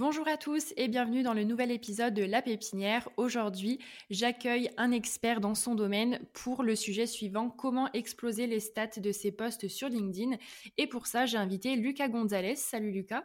Bonjour 0.00 0.26
à 0.28 0.38
tous 0.38 0.72
et 0.78 0.88
bienvenue 0.88 1.22
dans 1.22 1.34
le 1.34 1.44
nouvel 1.44 1.70
épisode 1.70 2.14
de 2.14 2.24
La 2.24 2.40
Pépinière. 2.40 3.10
Aujourd'hui, 3.18 3.78
j'accueille 4.08 4.70
un 4.78 4.92
expert 4.92 5.42
dans 5.42 5.54
son 5.54 5.74
domaine 5.74 6.20
pour 6.32 6.62
le 6.62 6.74
sujet 6.74 7.04
suivant, 7.04 7.50
comment 7.50 7.92
exploser 7.92 8.46
les 8.46 8.60
stats 8.60 8.96
de 8.96 9.12
ses 9.12 9.30
posts 9.30 9.68
sur 9.68 9.90
LinkedIn. 9.90 10.38
Et 10.78 10.86
pour 10.86 11.06
ça, 11.06 11.26
j'ai 11.26 11.36
invité 11.36 11.76
Lucas 11.76 12.08
Gonzalez. 12.08 12.56
Salut 12.56 12.92
Lucas. 12.92 13.24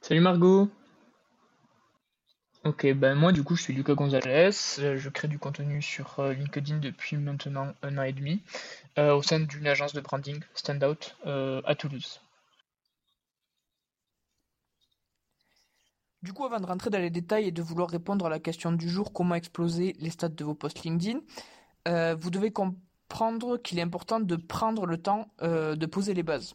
Salut 0.00 0.18
Margot. 0.18 0.68
Ok, 2.64 2.92
ben 2.94 3.14
moi 3.14 3.30
du 3.30 3.44
coup 3.44 3.54
je 3.54 3.62
suis 3.62 3.72
Lucas 3.72 3.94
Gonzalez, 3.94 4.50
euh, 4.80 4.96
je 4.96 5.08
crée 5.08 5.28
du 5.28 5.38
contenu 5.38 5.80
sur 5.80 6.18
euh, 6.18 6.32
LinkedIn 6.32 6.78
depuis 6.78 7.16
maintenant 7.16 7.72
un 7.82 7.98
an 7.98 8.02
et 8.02 8.12
demi 8.12 8.42
euh, 8.98 9.14
au 9.14 9.22
sein 9.22 9.38
d'une 9.38 9.68
agence 9.68 9.92
de 9.92 10.00
branding 10.00 10.40
Standout 10.56 11.14
à 11.24 11.74
Toulouse. 11.76 12.20
Du 16.22 16.32
coup, 16.32 16.44
avant 16.44 16.58
de 16.58 16.66
rentrer 16.66 16.90
dans 16.90 16.98
les 16.98 17.10
détails 17.10 17.46
et 17.46 17.52
de 17.52 17.62
vouloir 17.62 17.88
répondre 17.88 18.26
à 18.26 18.28
la 18.28 18.40
question 18.40 18.72
du 18.72 18.88
jour, 18.88 19.12
comment 19.12 19.36
exploser 19.36 19.94
les 20.00 20.10
stats 20.10 20.28
de 20.28 20.44
vos 20.44 20.54
posts 20.54 20.84
LinkedIn, 20.84 21.20
vous 22.16 22.30
devez 22.30 22.50
comprendre 22.50 23.56
qu'il 23.56 23.78
est 23.78 23.82
important 23.82 24.18
de 24.20 24.36
prendre 24.36 24.84
le 24.84 24.98
temps 24.98 25.28
de 25.40 25.86
poser 25.86 26.14
les 26.14 26.22
bases. 26.24 26.54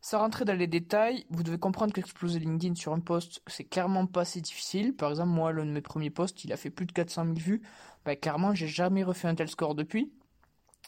Sans 0.00 0.18
rentrer 0.18 0.44
dans 0.44 0.56
les 0.56 0.66
détails, 0.66 1.24
vous 1.30 1.42
devez 1.42 1.58
comprendre 1.58 1.92
qu'exploser 1.92 2.38
LinkedIn 2.38 2.74
sur 2.74 2.92
un 2.92 3.00
post, 3.00 3.42
c'est 3.46 3.64
clairement 3.64 4.06
pas 4.06 4.24
si 4.24 4.40
difficile. 4.40 4.94
Par 4.94 5.10
exemple, 5.10 5.30
moi, 5.30 5.52
l'un 5.52 5.66
de 5.66 5.70
mes 5.70 5.80
premiers 5.80 6.10
posts, 6.10 6.44
il 6.44 6.52
a 6.52 6.56
fait 6.56 6.70
plus 6.70 6.86
de 6.86 6.92
400 6.92 7.24
000 7.24 7.34
vues. 7.36 7.62
Bah, 8.04 8.14
clairement, 8.14 8.54
j'ai 8.54 8.68
jamais 8.68 9.02
refait 9.02 9.26
un 9.26 9.34
tel 9.34 9.48
score 9.48 9.74
depuis. 9.74 10.12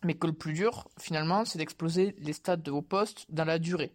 Mais 0.05 0.15
que 0.15 0.29
le 0.29 0.35
plus 0.35 0.53
dur, 0.53 0.89
finalement, 1.01 1.45
c'est 1.45 1.59
d'exploser 1.59 2.15
les 2.19 2.33
stats 2.33 2.57
de 2.57 2.71
vos 2.71 2.83
posts 2.83 3.27
dans 3.31 3.45
la 3.45 3.59
durée. 3.59 3.93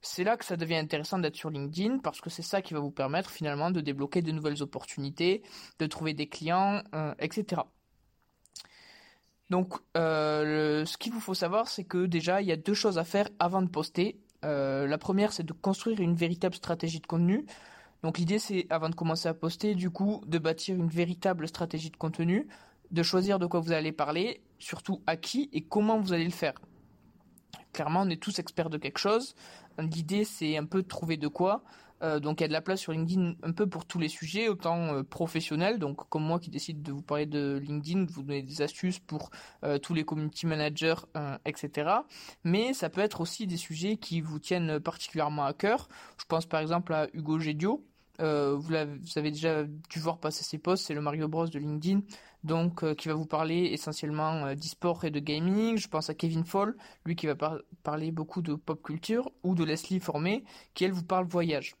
C'est 0.00 0.22
là 0.22 0.36
que 0.36 0.44
ça 0.44 0.56
devient 0.56 0.76
intéressant 0.76 1.18
d'être 1.18 1.36
sur 1.36 1.50
LinkedIn 1.50 1.98
parce 1.98 2.20
que 2.20 2.30
c'est 2.30 2.42
ça 2.42 2.62
qui 2.62 2.72
va 2.72 2.80
vous 2.80 2.90
permettre 2.90 3.30
finalement 3.30 3.70
de 3.70 3.80
débloquer 3.80 4.22
de 4.22 4.30
nouvelles 4.30 4.62
opportunités, 4.62 5.42
de 5.78 5.86
trouver 5.86 6.14
des 6.14 6.28
clients, 6.28 6.82
euh, 6.94 7.14
etc. 7.18 7.62
Donc, 9.50 9.74
euh, 9.96 10.84
ce 10.84 10.96
qu'il 10.98 11.12
vous 11.12 11.20
faut 11.20 11.34
savoir, 11.34 11.68
c'est 11.68 11.84
que 11.84 12.06
déjà, 12.06 12.42
il 12.42 12.48
y 12.48 12.52
a 12.52 12.56
deux 12.56 12.74
choses 12.74 12.98
à 12.98 13.04
faire 13.04 13.28
avant 13.38 13.62
de 13.62 13.68
poster. 13.68 14.20
Euh, 14.44 14.86
la 14.86 14.98
première, 14.98 15.32
c'est 15.32 15.42
de 15.42 15.52
construire 15.52 16.00
une 16.00 16.14
véritable 16.14 16.54
stratégie 16.54 17.00
de 17.00 17.06
contenu. 17.06 17.46
Donc 18.02 18.18
l'idée, 18.18 18.38
c'est, 18.38 18.66
avant 18.70 18.88
de 18.88 18.94
commencer 18.94 19.28
à 19.28 19.34
poster, 19.34 19.74
du 19.74 19.90
coup, 19.90 20.22
de 20.26 20.38
bâtir 20.38 20.76
une 20.76 20.88
véritable 20.88 21.48
stratégie 21.48 21.90
de 21.90 21.96
contenu, 21.96 22.46
de 22.90 23.02
choisir 23.02 23.38
de 23.38 23.46
quoi 23.46 23.60
vous 23.60 23.72
allez 23.72 23.90
parler, 23.90 24.42
surtout 24.58 25.02
à 25.06 25.16
qui 25.16 25.48
et 25.52 25.62
comment 25.62 25.98
vous 25.98 26.12
allez 26.12 26.24
le 26.24 26.30
faire. 26.30 26.54
Clairement, 27.72 28.02
on 28.02 28.10
est 28.10 28.20
tous 28.20 28.38
experts 28.38 28.70
de 28.70 28.78
quelque 28.78 28.98
chose. 28.98 29.34
L'idée, 29.78 30.24
c'est 30.24 30.56
un 30.56 30.64
peu 30.64 30.82
de 30.82 30.88
trouver 30.88 31.16
de 31.16 31.28
quoi. 31.28 31.62
Euh, 32.02 32.20
donc 32.20 32.40
il 32.40 32.42
y 32.42 32.44
a 32.44 32.48
de 32.48 32.52
la 32.52 32.60
place 32.60 32.80
sur 32.80 32.92
LinkedIn 32.92 33.34
un 33.42 33.52
peu 33.52 33.66
pour 33.66 33.84
tous 33.84 33.98
les 33.98 34.08
sujets, 34.08 34.48
autant 34.48 34.94
euh, 34.94 35.02
professionnels, 35.02 35.78
donc 35.78 36.08
comme 36.08 36.22
moi 36.22 36.38
qui 36.38 36.50
décide 36.50 36.82
de 36.82 36.92
vous 36.92 37.02
parler 37.02 37.26
de 37.26 37.60
LinkedIn, 37.62 38.04
de 38.04 38.12
vous 38.12 38.22
donner 38.22 38.42
des 38.42 38.62
astuces 38.62 38.98
pour 38.98 39.30
euh, 39.64 39.78
tous 39.78 39.94
les 39.94 40.04
community 40.04 40.46
managers, 40.46 40.94
etc. 41.44 41.90
Mais 42.44 42.72
ça 42.72 42.88
peut 42.88 43.00
être 43.00 43.20
aussi 43.20 43.46
des 43.46 43.56
sujets 43.56 43.96
qui 43.96 44.20
vous 44.20 44.38
tiennent 44.38 44.80
particulièrement 44.80 45.44
à 45.44 45.52
cœur. 45.52 45.88
Je 46.18 46.24
pense 46.26 46.46
par 46.46 46.60
exemple 46.60 46.92
à 46.92 47.08
Hugo 47.12 47.38
Gédio. 47.38 47.84
Vous, 48.20 48.60
vous, 48.60 48.74
avez 48.74 49.30
déjà 49.30 49.62
dû 49.64 50.00
voir 50.00 50.18
passer 50.18 50.42
ses 50.42 50.58
posts, 50.58 50.86
c'est 50.86 50.94
le 50.94 51.00
Mario 51.00 51.28
Bros 51.28 51.46
de 51.46 51.58
LinkedIn, 51.58 52.00
donc 52.44 52.94
qui 52.94 53.08
va 53.08 53.14
vous 53.14 53.26
parler 53.26 53.70
essentiellement 53.72 54.54
d'e-sport 54.54 55.04
et 55.04 55.10
de 55.10 55.20
gaming. 55.20 55.76
Je 55.76 55.88
pense 55.88 56.10
à 56.10 56.14
Kevin 56.14 56.44
Fall, 56.44 56.74
lui 57.04 57.16
qui 57.16 57.26
va 57.26 57.34
parler 57.82 58.12
beaucoup 58.12 58.42
de 58.42 58.54
pop 58.54 58.82
culture, 58.82 59.30
ou 59.42 59.54
de 59.54 59.64
Leslie 59.64 60.00
Formé, 60.00 60.44
qui 60.74 60.84
elle 60.84 60.92
vous 60.92 61.04
parle 61.04 61.26
voyage. 61.26 61.74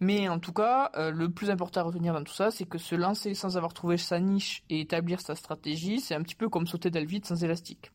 Mais 0.00 0.28
en 0.28 0.38
tout 0.38 0.52
cas, 0.52 0.90
euh, 0.96 1.10
le 1.10 1.30
plus 1.30 1.50
important 1.50 1.80
à 1.80 1.84
retenir 1.84 2.12
dans 2.12 2.22
tout 2.22 2.34
ça, 2.34 2.50
c'est 2.50 2.66
que 2.66 2.76
se 2.76 2.94
lancer 2.94 3.34
sans 3.34 3.56
avoir 3.56 3.72
trouvé 3.72 3.96
sa 3.96 4.20
niche 4.20 4.62
et 4.68 4.80
établir 4.80 5.20
sa 5.20 5.34
stratégie, 5.34 6.00
c'est 6.00 6.14
un 6.14 6.22
petit 6.22 6.34
peu 6.34 6.48
comme 6.48 6.66
sauter 6.66 6.90
dans 6.90 7.00
le 7.00 7.06
vide 7.06 7.24
sans 7.24 7.42
élastique. 7.42 7.92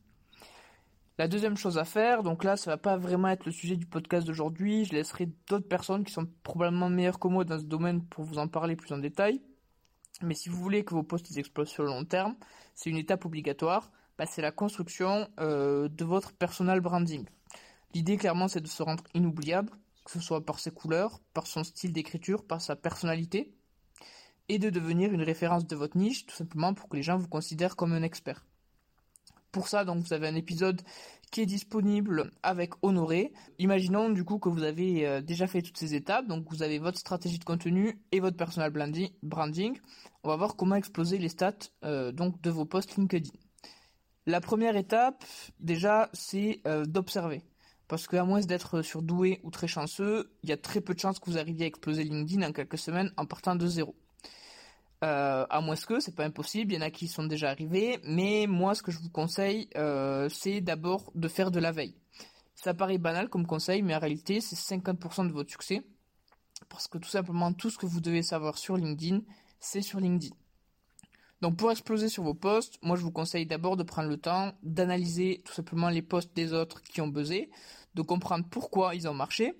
La 1.20 1.28
deuxième 1.28 1.58
chose 1.58 1.78
à 1.78 1.86
faire, 1.86 2.24
donc 2.24 2.44
là, 2.44 2.58
ça 2.58 2.72
va 2.72 2.78
pas 2.78 2.98
vraiment 2.98 3.28
être 3.28 3.46
le 3.46 3.52
sujet 3.52 3.76
du 3.76 3.86
podcast 3.86 4.26
d'aujourd'hui. 4.26 4.86
Je 4.86 4.94
laisserai 4.94 5.30
d'autres 5.48 5.68
personnes 5.68 6.04
qui 6.04 6.12
sont 6.12 6.28
probablement 6.42 6.90
meilleures 6.90 7.20
que 7.20 7.28
moi 7.28 7.44
dans 7.44 7.60
ce 7.60 7.66
domaine 7.66 8.04
pour 8.04 8.24
vous 8.24 8.40
en 8.40 8.48
parler 8.48 8.76
plus 8.76 8.92
en 8.94 8.98
détail. 8.98 9.42
Mais 10.24 10.36
si 10.36 10.50
vous 10.50 10.58
voulez 10.58 10.84
que 10.84 10.94
vos 10.94 11.04
posts 11.04 11.36
explosent 11.38 11.70
sur 11.70 11.84
le 11.84 11.90
long 11.90 12.06
terme, 12.06 12.36
c'est 12.76 12.90
une 12.90 12.98
étape 12.98 13.26
obligatoire. 13.26 13.92
Bah, 14.18 14.26
c'est 14.26 14.42
la 14.42 14.52
construction 14.52 15.28
euh, 15.40 15.88
de 15.90 16.06
votre 16.06 16.34
personal 16.34 16.80
branding. 16.80 17.26
L'idée, 17.94 18.18
clairement, 18.18 18.48
c'est 18.48 18.62
de 18.62 18.68
se 18.68 18.84
rendre 18.84 19.04
inoubliable 19.14 19.72
que 20.06 20.12
ce 20.12 20.20
soit 20.20 20.46
par 20.46 20.60
ses 20.60 20.72
couleurs, 20.72 21.20
par 21.34 21.48
son 21.48 21.64
style 21.64 21.94
d'écriture, 21.94 22.46
par 22.46 22.62
sa 22.62 22.76
personnalité, 22.76 23.54
et 24.50 24.60
de 24.60 24.70
devenir 24.70 25.14
une 25.14 25.22
référence 25.22 25.66
de 25.66 25.76
votre 25.76 25.98
niche, 25.98 26.26
tout 26.26 26.36
simplement 26.36 26.74
pour 26.74 26.90
que 26.90 26.98
les 26.98 27.04
gens 27.04 27.18
vous 27.18 27.28
considèrent 27.28 27.76
comme 27.76 27.94
un 27.94 28.04
expert. 28.04 28.46
Pour 29.52 29.68
ça, 29.68 29.84
donc, 29.84 30.04
vous 30.04 30.14
avez 30.14 30.28
un 30.28 30.36
épisode 30.36 30.82
qui 31.32 31.42
est 31.42 31.46
disponible 31.46 32.32
avec 32.44 32.74
Honoré. 32.84 33.34
Imaginons 33.58 34.10
du 34.10 34.24
coup 34.24 34.38
que 34.38 34.50
vous 34.50 34.64
avez 34.64 35.08
euh, 35.08 35.22
déjà 35.22 35.48
fait 35.48 35.62
toutes 35.62 35.78
ces 35.78 35.96
étapes, 35.96 36.28
donc 36.28 36.46
vous 36.50 36.62
avez 36.62 36.78
votre 36.78 37.00
stratégie 37.00 37.40
de 37.40 37.44
contenu 37.44 38.02
et 38.12 38.20
votre 38.20 38.38
personal 38.38 38.72
branding. 38.72 39.80
On 40.24 40.30
va 40.30 40.36
voir 40.36 40.56
comment 40.56 40.76
exploser 40.76 41.18
les 41.18 41.30
stats 41.30 41.54
euh, 41.84 42.12
de 42.12 42.50
vos 42.50 42.66
posts 42.66 42.96
LinkedIn. 42.98 43.30
La 44.26 44.40
première 44.40 44.76
étape, 44.76 45.24
déjà, 45.60 46.10
c'est 46.14 46.62
euh, 46.68 46.86
d'observer. 46.86 47.42
Parce 47.88 48.08
qu'à 48.08 48.24
moins 48.24 48.40
d'être 48.42 48.82
surdoué 48.82 49.42
ou 49.44 49.52
très 49.52 49.68
chanceux, 49.68 50.32
il 50.44 50.50
y 50.50 50.54
a 50.54 50.58
très 50.58 50.80
peu 50.80 50.94
de 50.94 51.00
chances 51.00 51.20
que 51.20 51.30
vous 51.30 51.38
arriviez 51.38 51.66
à 51.66 51.68
exploser 51.68 52.04
LinkedIn 52.04 52.48
en 52.48 52.54
quelques 52.54 52.78
semaines 52.78 53.12
en 53.18 53.26
partant 53.26 53.56
de 53.56 53.68
zéro. 53.68 53.96
Euh, 55.04 55.48
à 55.50 55.62
moins 55.62 55.76
que 55.76 56.00
c'est 56.00 56.16
pas 56.16 56.26
impossible, 56.26 56.74
il 56.74 56.76
y 56.76 56.78
en 56.78 56.86
a 56.86 56.92
qui 56.92 57.08
sont 57.08 57.24
déjà 57.24 57.50
arrivés, 57.50 58.00
mais 58.04 58.46
moi 58.48 58.76
ce 58.76 58.84
que 58.84 58.92
je 58.92 59.00
vous 59.00 59.10
conseille, 59.10 59.68
euh, 59.76 60.30
c'est 60.30 60.62
d'abord 60.62 61.12
de 61.16 61.28
faire 61.28 61.50
de 61.50 61.60
la 61.60 61.72
veille. 61.72 61.96
Ça 62.54 62.76
paraît 62.76 63.00
banal 63.00 63.28
comme 63.28 63.48
conseil, 63.48 63.82
mais 63.82 63.96
en 63.96 64.00
réalité 64.00 64.42
c'est 64.42 64.56
50% 64.56 65.28
de 65.28 65.34
votre 65.34 65.50
succès, 65.50 65.82
parce 66.70 66.88
que 66.88 67.00
tout 67.00 67.10
simplement 67.10 67.52
tout 67.52 67.72
ce 67.72 67.80
que 67.80 67.88
vous 67.88 68.00
devez 68.00 68.22
savoir 68.22 68.60
sur 68.60 68.78
LinkedIn, 68.78 69.22
c'est 69.60 69.82
sur 69.82 70.00
LinkedIn. 70.00 70.36
Donc 71.42 71.58
pour 71.58 71.72
exploser 71.72 72.08
sur 72.08 72.22
vos 72.22 72.36
posts, 72.36 72.78
moi 72.84 72.96
je 72.96 73.02
vous 73.02 73.12
conseille 73.12 73.48
d'abord 73.48 73.78
de 73.78 73.84
prendre 73.84 74.08
le 74.08 74.18
temps 74.18 74.52
d'analyser 74.62 75.42
tout 75.44 75.54
simplement 75.54 75.90
les 75.90 76.04
posts 76.04 76.36
des 76.36 76.54
autres 76.54 76.84
qui 76.84 77.02
ont 77.02 77.08
buzzé, 77.08 77.50
de 77.96 78.04
comprendre 78.04 78.46
pourquoi 78.52 78.94
ils 78.94 79.08
ont 79.08 79.16
marché, 79.16 79.56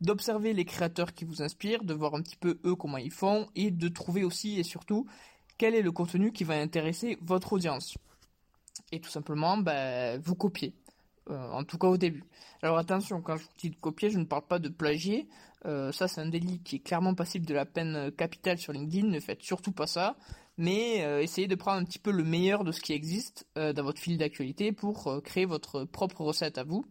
d'observer 0.00 0.52
les 0.52 0.64
créateurs 0.64 1.14
qui 1.14 1.24
vous 1.24 1.42
inspirent, 1.42 1.84
de 1.84 1.94
voir 1.94 2.14
un 2.14 2.22
petit 2.22 2.36
peu 2.36 2.58
eux 2.64 2.74
comment 2.74 2.98
ils 2.98 3.10
font 3.10 3.48
et 3.54 3.70
de 3.70 3.88
trouver 3.88 4.24
aussi 4.24 4.58
et 4.58 4.62
surtout 4.62 5.06
quel 5.58 5.74
est 5.74 5.82
le 5.82 5.92
contenu 5.92 6.32
qui 6.32 6.44
va 6.44 6.54
intéresser 6.54 7.18
votre 7.20 7.52
audience. 7.52 7.96
Et 8.92 9.00
tout 9.00 9.10
simplement, 9.10 9.58
bah, 9.58 10.18
vous 10.18 10.34
copiez. 10.34 10.74
Euh, 11.30 11.50
en 11.50 11.64
tout 11.64 11.78
cas 11.78 11.86
au 11.86 11.96
début. 11.96 12.24
Alors 12.62 12.78
attention, 12.78 13.20
quand 13.20 13.36
je 13.36 13.44
vous 13.44 13.50
dis 13.58 13.70
de 13.70 13.76
copier, 13.76 14.10
je 14.10 14.18
ne 14.18 14.24
parle 14.24 14.46
pas 14.46 14.58
de 14.58 14.68
plagier. 14.68 15.28
Euh, 15.66 15.92
ça, 15.92 16.08
c'est 16.08 16.20
un 16.20 16.28
délit 16.28 16.60
qui 16.62 16.76
est 16.76 16.80
clairement 16.80 17.14
passible 17.14 17.46
de 17.46 17.54
la 17.54 17.66
peine 17.66 18.10
capitale 18.12 18.58
sur 18.58 18.72
LinkedIn. 18.72 19.06
Ne 19.06 19.20
faites 19.20 19.42
surtout 19.42 19.72
pas 19.72 19.86
ça. 19.86 20.16
Mais 20.56 21.04
euh, 21.04 21.22
essayez 21.22 21.46
de 21.46 21.54
prendre 21.54 21.80
un 21.80 21.84
petit 21.84 21.98
peu 21.98 22.10
le 22.10 22.24
meilleur 22.24 22.64
de 22.64 22.72
ce 22.72 22.80
qui 22.80 22.92
existe 22.92 23.46
dans 23.54 23.82
votre 23.82 24.00
fil 24.00 24.18
d'actualité 24.18 24.72
pour 24.72 25.22
créer 25.22 25.44
votre 25.44 25.84
propre 25.84 26.22
recette 26.22 26.58
à 26.58 26.64
vous. 26.64 26.84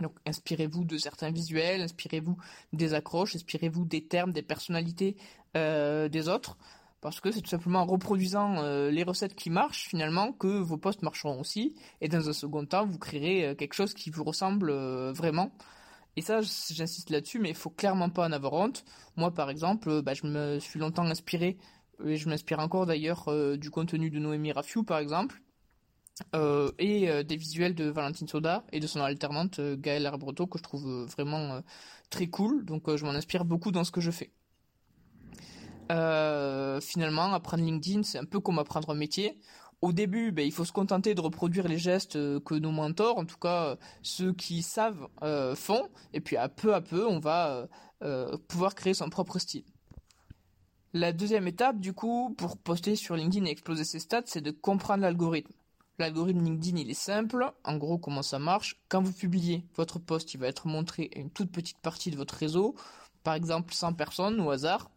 Donc 0.00 0.12
inspirez-vous 0.26 0.84
de 0.84 0.96
certains 0.98 1.30
visuels, 1.30 1.82
inspirez-vous 1.82 2.36
des 2.72 2.94
accroches, 2.94 3.36
inspirez-vous 3.36 3.84
des 3.84 4.06
termes, 4.06 4.32
des 4.32 4.42
personnalités 4.42 5.16
euh, 5.56 6.08
des 6.08 6.28
autres, 6.28 6.58
parce 7.00 7.20
que 7.20 7.30
c'est 7.30 7.42
tout 7.42 7.50
simplement 7.50 7.80
en 7.80 7.86
reproduisant 7.86 8.56
euh, 8.58 8.90
les 8.90 9.04
recettes 9.04 9.34
qui 9.34 9.50
marchent 9.50 9.86
finalement 9.86 10.32
que 10.32 10.48
vos 10.48 10.76
posts 10.76 11.02
marcheront 11.02 11.40
aussi, 11.40 11.74
et 12.00 12.08
dans 12.08 12.28
un 12.28 12.32
second 12.32 12.64
temps 12.66 12.86
vous 12.86 12.98
créerez 12.98 13.46
euh, 13.46 13.54
quelque 13.54 13.74
chose 13.74 13.94
qui 13.94 14.10
vous 14.10 14.24
ressemble 14.24 14.72
vraiment. 15.12 15.52
Et 16.16 16.22
ça, 16.22 16.40
j'insiste 16.42 17.10
là-dessus, 17.10 17.40
mais 17.40 17.48
il 17.48 17.56
faut 17.56 17.70
clairement 17.70 18.08
pas 18.08 18.24
en 18.24 18.30
avoir 18.30 18.52
honte. 18.52 18.84
Moi, 19.16 19.34
par 19.34 19.50
exemple, 19.50 20.00
bah, 20.02 20.14
je 20.14 20.26
me 20.28 20.60
suis 20.60 20.78
longtemps 20.78 21.04
inspiré, 21.04 21.56
et 22.04 22.16
je 22.16 22.28
m'inspire 22.28 22.60
encore 22.60 22.86
d'ailleurs 22.86 23.28
du 23.58 23.68
contenu 23.70 24.10
de 24.10 24.20
Noémie 24.20 24.52
Raffiou, 24.52 24.84
par 24.84 24.98
exemple, 24.98 25.42
et 26.78 27.24
des 27.24 27.36
visuels 27.36 27.74
de 27.74 27.86
Valentine 27.86 28.28
Soda 28.28 28.64
et 28.72 28.80
de 28.80 28.86
son 28.86 29.00
alternante 29.00 29.60
Gaëlle 29.60 30.06
Arbreto 30.06 30.46
que 30.46 30.58
je 30.58 30.62
trouve 30.62 31.06
vraiment 31.06 31.60
très 32.08 32.28
cool. 32.28 32.64
Donc 32.64 32.94
je 32.94 33.04
m'en 33.04 33.10
inspire 33.10 33.44
beaucoup 33.44 33.72
dans 33.72 33.84
ce 33.84 33.90
que 33.90 34.00
je 34.00 34.10
fais. 34.10 34.30
finalement, 36.80 37.32
apprendre 37.32 37.64
LinkedIn, 37.64 38.04
c'est 38.04 38.18
un 38.18 38.24
peu 38.24 38.38
comme 38.38 38.58
apprendre 38.58 38.90
un 38.90 38.94
métier 38.94 39.38
au 39.84 39.92
début, 39.92 40.32
ben, 40.32 40.46
il 40.46 40.50
faut 40.52 40.64
se 40.64 40.72
contenter 40.72 41.14
de 41.14 41.20
reproduire 41.20 41.68
les 41.68 41.76
gestes 41.76 42.16
euh, 42.16 42.40
que 42.40 42.54
nos 42.54 42.70
mentors, 42.70 43.18
en 43.18 43.26
tout 43.26 43.36
cas 43.36 43.64
euh, 43.64 43.76
ceux 44.00 44.32
qui 44.32 44.62
savent, 44.62 45.08
euh, 45.22 45.54
font. 45.54 45.90
Et 46.14 46.20
puis 46.20 46.38
à 46.38 46.48
peu 46.48 46.74
à 46.74 46.80
peu, 46.80 47.06
on 47.06 47.20
va 47.20 47.68
pouvoir 48.48 48.74
créer 48.74 48.92
son 48.92 49.08
propre 49.08 49.38
style. 49.38 49.64
La 50.92 51.12
deuxième 51.12 51.48
étape, 51.48 51.80
du 51.80 51.94
coup, 51.94 52.34
pour 52.36 52.58
poster 52.58 52.96
sur 52.96 53.16
LinkedIn 53.16 53.46
et 53.46 53.50
exploser 53.50 53.84
ses 53.84 53.98
stats, 53.98 54.22
c'est 54.26 54.42
de 54.42 54.50
comprendre 54.50 55.02
l'algorithme. 55.02 55.52
L'algorithme 55.98 56.42
LinkedIn, 56.42 56.78
il 56.78 56.90
est 56.90 56.94
simple. 56.94 57.52
En 57.62 57.76
gros, 57.76 57.98
comment 57.98 58.22
ça 58.22 58.38
marche? 58.38 58.80
Quand 58.88 59.00
vous 59.02 59.12
publiez 59.12 59.64
votre 59.76 59.98
post, 59.98 60.34
il 60.34 60.38
va 60.38 60.48
être 60.48 60.66
montré 60.66 61.10
à 61.14 61.20
une 61.20 61.30
toute 61.30 61.52
petite 61.52 61.78
partie 61.78 62.10
de 62.10 62.16
votre 62.16 62.34
réseau, 62.34 62.74
par 63.22 63.34
exemple 63.34 63.72
100 63.72 63.94
personnes 63.94 64.40
au 64.40 64.50
hasard. 64.50 64.90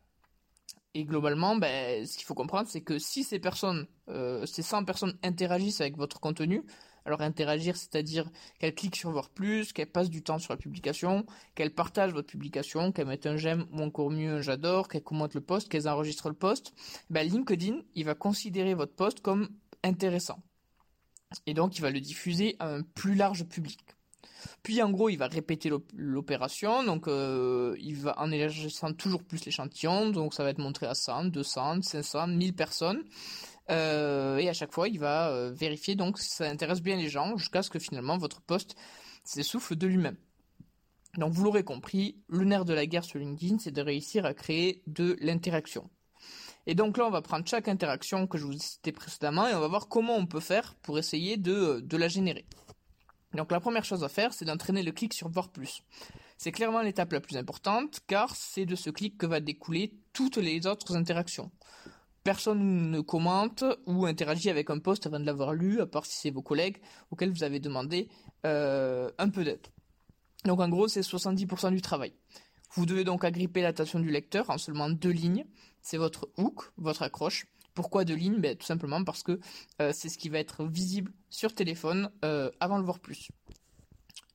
Et 0.95 1.03
globalement, 1.03 1.55
ben, 1.55 2.05
ce 2.07 2.17
qu'il 2.17 2.25
faut 2.25 2.33
comprendre, 2.33 2.67
c'est 2.67 2.81
que 2.81 2.97
si 2.97 3.23
ces 3.23 3.37
personnes, 3.37 3.85
euh, 4.09 4.47
ces 4.47 4.63
100 4.63 4.85
personnes 4.85 5.15
interagissent 5.21 5.81
avec 5.81 5.97
votre 5.97 6.19
contenu, 6.19 6.63
alors 7.05 7.21
interagir, 7.21 7.77
c'est-à-dire 7.77 8.29
qu'elles 8.59 8.73
cliquent 8.73 8.95
sur 8.95 9.11
voir 9.11 9.29
plus, 9.29 9.71
qu'elles 9.73 9.91
passent 9.91 10.09
du 10.09 10.23
temps 10.23 10.39
sur 10.39 10.51
la 10.51 10.57
publication, 10.57 11.25
qu'elles 11.55 11.73
partagent 11.73 12.11
votre 12.11 12.27
publication, 12.27 12.91
qu'elles 12.91 13.07
mettent 13.07 13.27
un 13.27 13.37
j'aime 13.37 13.65
ou 13.71 13.81
encore 13.81 14.09
mieux 14.09 14.37
un 14.37 14.41
j'adore, 14.41 14.87
qu'elles 14.87 15.03
commentent 15.03 15.35
le 15.35 15.41
post, 15.41 15.69
qu'elles 15.69 15.87
enregistrent 15.87 16.29
le 16.29 16.35
post, 16.35 16.73
ben 17.09 17.25
LinkedIn, 17.25 17.81
il 17.95 18.03
va 18.03 18.15
considérer 18.15 18.73
votre 18.73 18.93
post 18.93 19.21
comme 19.21 19.47
intéressant. 19.83 20.39
Et 21.45 21.53
donc, 21.53 21.77
il 21.77 21.81
va 21.81 21.89
le 21.89 21.99
diffuser 21.99 22.55
à 22.59 22.69
un 22.73 22.81
plus 22.81 23.15
large 23.15 23.45
public. 23.45 23.79
Puis 24.63 24.81
en 24.81 24.91
gros, 24.91 25.09
il 25.09 25.17
va 25.17 25.27
répéter 25.27 25.71
l'opération, 25.95 26.83
donc 26.83 27.07
euh, 27.07 27.75
il 27.79 27.95
va 27.95 28.19
en 28.19 28.31
élargissant 28.31 28.93
toujours 28.93 29.23
plus 29.23 29.43
l'échantillon, 29.45 30.09
donc 30.09 30.33
ça 30.33 30.43
va 30.43 30.49
être 30.49 30.59
montré 30.59 30.85
à 30.85 30.93
100, 30.93 31.25
200, 31.25 31.81
500, 31.81 32.27
1000 32.27 32.53
personnes. 32.53 33.03
Euh, 33.69 34.37
et 34.37 34.47
à 34.47 34.53
chaque 34.53 34.71
fois, 34.71 34.87
il 34.87 34.99
va 34.99 35.29
euh, 35.29 35.51
vérifier 35.51 35.95
donc 35.95 36.19
si 36.19 36.29
ça 36.29 36.45
intéresse 36.45 36.81
bien 36.81 36.95
les 36.95 37.09
gens 37.09 37.35
jusqu'à 37.37 37.63
ce 37.63 37.69
que 37.69 37.79
finalement 37.79 38.17
votre 38.17 38.41
poste 38.41 38.75
s'essouffle 39.23 39.75
de 39.75 39.87
lui-même. 39.87 40.17
Donc 41.17 41.33
vous 41.33 41.43
l'aurez 41.43 41.63
compris, 41.63 42.17
le 42.29 42.45
nerf 42.45 42.63
de 42.63 42.73
la 42.73 42.85
guerre 42.85 43.03
sur 43.03 43.19
LinkedIn, 43.19 43.57
c'est 43.59 43.71
de 43.71 43.81
réussir 43.81 44.25
à 44.25 44.33
créer 44.33 44.83
de 44.87 45.17
l'interaction. 45.19 45.89
Et 46.67 46.75
donc 46.75 46.97
là, 46.97 47.07
on 47.07 47.09
va 47.09 47.21
prendre 47.21 47.47
chaque 47.47 47.67
interaction 47.67 48.27
que 48.27 48.37
je 48.37 48.43
vous 48.43 48.53
ai 48.53 48.59
citée 48.59 48.91
précédemment 48.91 49.47
et 49.47 49.55
on 49.55 49.59
va 49.59 49.67
voir 49.67 49.87
comment 49.87 50.15
on 50.15 50.27
peut 50.27 50.41
faire 50.41 50.75
pour 50.83 50.99
essayer 50.99 51.37
de 51.37 51.97
la 51.97 52.07
générer. 52.07 52.45
Donc 53.33 53.51
la 53.51 53.59
première 53.59 53.85
chose 53.85 54.03
à 54.03 54.09
faire, 54.09 54.33
c'est 54.33 54.45
d'entraîner 54.45 54.83
le 54.83 54.91
clic 54.91 55.13
sur 55.13 55.29
voir 55.29 55.49
plus. 55.49 55.83
C'est 56.37 56.51
clairement 56.51 56.81
l'étape 56.81 57.13
la 57.13 57.19
plus 57.19 57.37
importante, 57.37 58.01
car 58.07 58.35
c'est 58.35 58.65
de 58.65 58.75
ce 58.75 58.89
clic 58.89 59.17
que 59.17 59.25
va 59.25 59.39
découler 59.39 59.93
toutes 60.13 60.37
les 60.37 60.67
autres 60.67 60.95
interactions. 60.95 61.51
Personne 62.23 62.91
ne 62.91 62.99
commente 62.99 63.63
ou 63.85 64.05
interagit 64.05 64.49
avec 64.49 64.69
un 64.69 64.79
post 64.79 65.07
avant 65.07 65.19
de 65.19 65.25
l'avoir 65.25 65.53
lu, 65.53 65.81
à 65.81 65.85
part 65.85 66.05
si 66.05 66.17
c'est 66.17 66.31
vos 66.31 66.41
collègues 66.41 66.77
auxquels 67.11 67.31
vous 67.31 67.43
avez 67.43 67.59
demandé 67.59 68.09
euh, 68.45 69.09
un 69.17 69.29
peu 69.29 69.43
d'aide. 69.43 69.65
Donc 70.45 70.59
en 70.59 70.69
gros, 70.69 70.87
c'est 70.87 71.01
70% 71.01 71.71
du 71.71 71.81
travail. 71.81 72.13
Vous 72.73 72.85
devez 72.85 73.03
donc 73.03 73.23
agripper 73.23 73.61
l'attention 73.61 73.99
du 73.99 74.09
lecteur 74.09 74.49
en 74.49 74.57
seulement 74.57 74.89
deux 74.89 75.09
lignes. 75.09 75.45
C'est 75.89 75.95
votre 75.95 76.27
hook, 76.35 76.73
votre 76.75 77.01
accroche. 77.03 77.47
Pourquoi 77.73 78.03
deux 78.03 78.15
lignes 78.15 78.41
ben, 78.41 78.57
Tout 78.57 78.65
simplement 78.65 79.01
parce 79.05 79.23
que 79.23 79.39
euh, 79.81 79.93
c'est 79.93 80.09
ce 80.09 80.17
qui 80.17 80.27
va 80.27 80.37
être 80.37 80.65
visible 80.65 81.13
sur 81.29 81.55
téléphone 81.55 82.11
euh, 82.25 82.51
avant 82.59 82.77
le 82.77 82.83
voir 82.83 82.99
plus. 82.99 83.29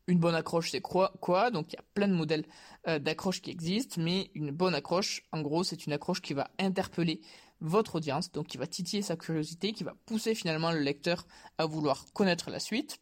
Une 0.07 0.19
bonne 0.19 0.35
accroche, 0.35 0.71
c'est 0.71 0.81
quoi, 0.81 1.13
quoi? 1.21 1.51
Donc 1.51 1.75
il 1.75 1.77
y 1.77 1.79
a 1.79 1.85
plein 1.93 2.09
de 2.09 2.15
modèles 2.15 2.47
euh, 2.89 2.99
d'accroche 2.99 3.43
qui 3.43 3.51
existent, 3.51 4.01
mais 4.01 4.31
une 4.35 4.51
bonne 4.51 4.75
accroche, 4.75 5.25
en 5.31 5.43
gros, 5.43 5.63
c'est 5.63 5.85
une 5.85 5.93
accroche 5.93 6.23
qui 6.23 6.33
va 6.33 6.51
interpeller 6.59 7.21
votre 7.61 7.97
audience, 7.97 8.33
donc 8.33 8.47
qui 8.47 8.57
va 8.57 8.67
titiller 8.67 9.03
sa 9.03 9.17
curiosité, 9.17 9.75
qui 9.75 9.85
va 9.85 9.95
pousser 10.07 10.35
finalement 10.35 10.73
le 10.73 10.81
lecteur 10.81 11.27
à 11.59 11.67
vouloir 11.67 12.07
connaître 12.15 12.49
la 12.49 12.61
suite. 12.61 12.99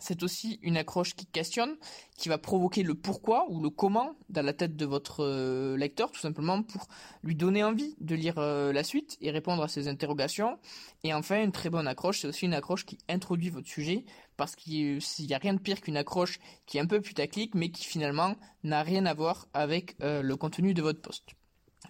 C'est 0.00 0.22
aussi 0.22 0.58
une 0.62 0.78
accroche 0.78 1.14
qui 1.14 1.26
questionne, 1.26 1.76
qui 2.16 2.30
va 2.30 2.38
provoquer 2.38 2.82
le 2.82 2.94
pourquoi 2.94 3.46
ou 3.50 3.60
le 3.60 3.68
comment 3.68 4.16
dans 4.30 4.44
la 4.44 4.54
tête 4.54 4.74
de 4.74 4.86
votre 4.86 5.22
euh, 5.22 5.76
lecteur, 5.76 6.10
tout 6.10 6.20
simplement 6.20 6.62
pour 6.62 6.86
lui 7.22 7.34
donner 7.34 7.62
envie 7.62 7.94
de 8.00 8.14
lire 8.14 8.38
euh, 8.38 8.72
la 8.72 8.84
suite 8.84 9.18
et 9.20 9.30
répondre 9.30 9.62
à 9.62 9.68
ses 9.68 9.88
interrogations. 9.88 10.58
Et 11.04 11.12
enfin, 11.12 11.42
une 11.42 11.52
très 11.52 11.68
bonne 11.68 11.86
accroche, 11.86 12.20
c'est 12.20 12.28
aussi 12.28 12.46
une 12.46 12.54
accroche 12.54 12.86
qui 12.86 12.96
introduit 13.08 13.50
votre 13.50 13.68
sujet, 13.68 14.06
parce 14.38 14.56
qu'il 14.56 14.98
n'y 15.20 15.34
a 15.34 15.38
rien 15.38 15.52
de 15.52 15.60
pire 15.60 15.80
qu'une 15.82 15.98
accroche 15.98 16.38
qui 16.64 16.78
est 16.78 16.80
un 16.80 16.86
peu 16.86 17.02
putaclic, 17.02 17.54
mais 17.54 17.70
qui 17.70 17.84
finalement 17.84 18.34
n'a 18.64 18.82
rien 18.82 19.04
à 19.04 19.12
voir 19.12 19.46
avec 19.52 19.96
euh, 20.02 20.22
le 20.22 20.36
contenu 20.36 20.72
de 20.72 20.80
votre 20.80 21.02
poste. 21.02 21.34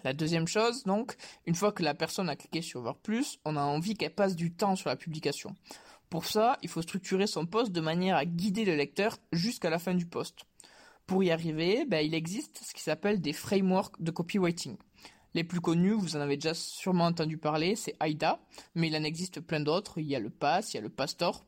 La 0.03 0.13
deuxième 0.13 0.47
chose, 0.47 0.83
donc, 0.83 1.15
une 1.45 1.55
fois 1.55 1.71
que 1.71 1.83
la 1.83 1.93
personne 1.93 2.27
a 2.27 2.35
cliqué 2.35 2.61
sur 2.61 2.81
voir 2.81 2.97
plus, 2.97 3.39
on 3.45 3.55
a 3.55 3.61
envie 3.61 3.93
qu'elle 3.93 4.13
passe 4.13 4.35
du 4.35 4.51
temps 4.51 4.75
sur 4.75 4.89
la 4.89 4.97
publication. 4.97 5.55
Pour 6.13 6.25
ça, 6.25 6.59
il 6.61 6.69
faut 6.69 6.83
structurer 6.83 7.25
son 7.25 7.47
poste 7.47 7.71
de 7.71 7.81
manière 7.81 8.15
à 8.15 8.23
guider 8.23 8.65
le 8.65 8.75
lecteur 8.75 9.17
jusqu'à 9.31 9.71
la 9.71 9.79
fin 9.79 9.95
du 9.95 10.05
poste. 10.05 10.45
Pour 11.07 11.23
y 11.23 11.31
arriver, 11.31 11.85
ben, 11.87 12.05
il 12.05 12.13
existe 12.13 12.61
ce 12.63 12.71
qui 12.75 12.83
s'appelle 12.83 13.19
des 13.19 13.33
frameworks 13.33 13.99
de 13.99 14.11
copywriting. 14.11 14.77
Les 15.33 15.43
plus 15.43 15.59
connus, 15.59 15.93
vous 15.93 16.15
en 16.15 16.19
avez 16.19 16.37
déjà 16.37 16.53
sûrement 16.53 17.05
entendu 17.05 17.39
parler, 17.39 17.75
c'est 17.75 17.95
AIDA, 17.99 18.39
mais 18.75 18.89
il 18.89 18.95
en 18.95 19.03
existe 19.03 19.39
plein 19.39 19.59
d'autres. 19.59 19.97
Il 19.97 20.05
y 20.05 20.15
a 20.15 20.19
le 20.19 20.29
PASS, 20.29 20.75
il 20.75 20.77
y 20.77 20.79
a 20.81 20.83
le 20.83 20.89
Pastor. 20.89 21.47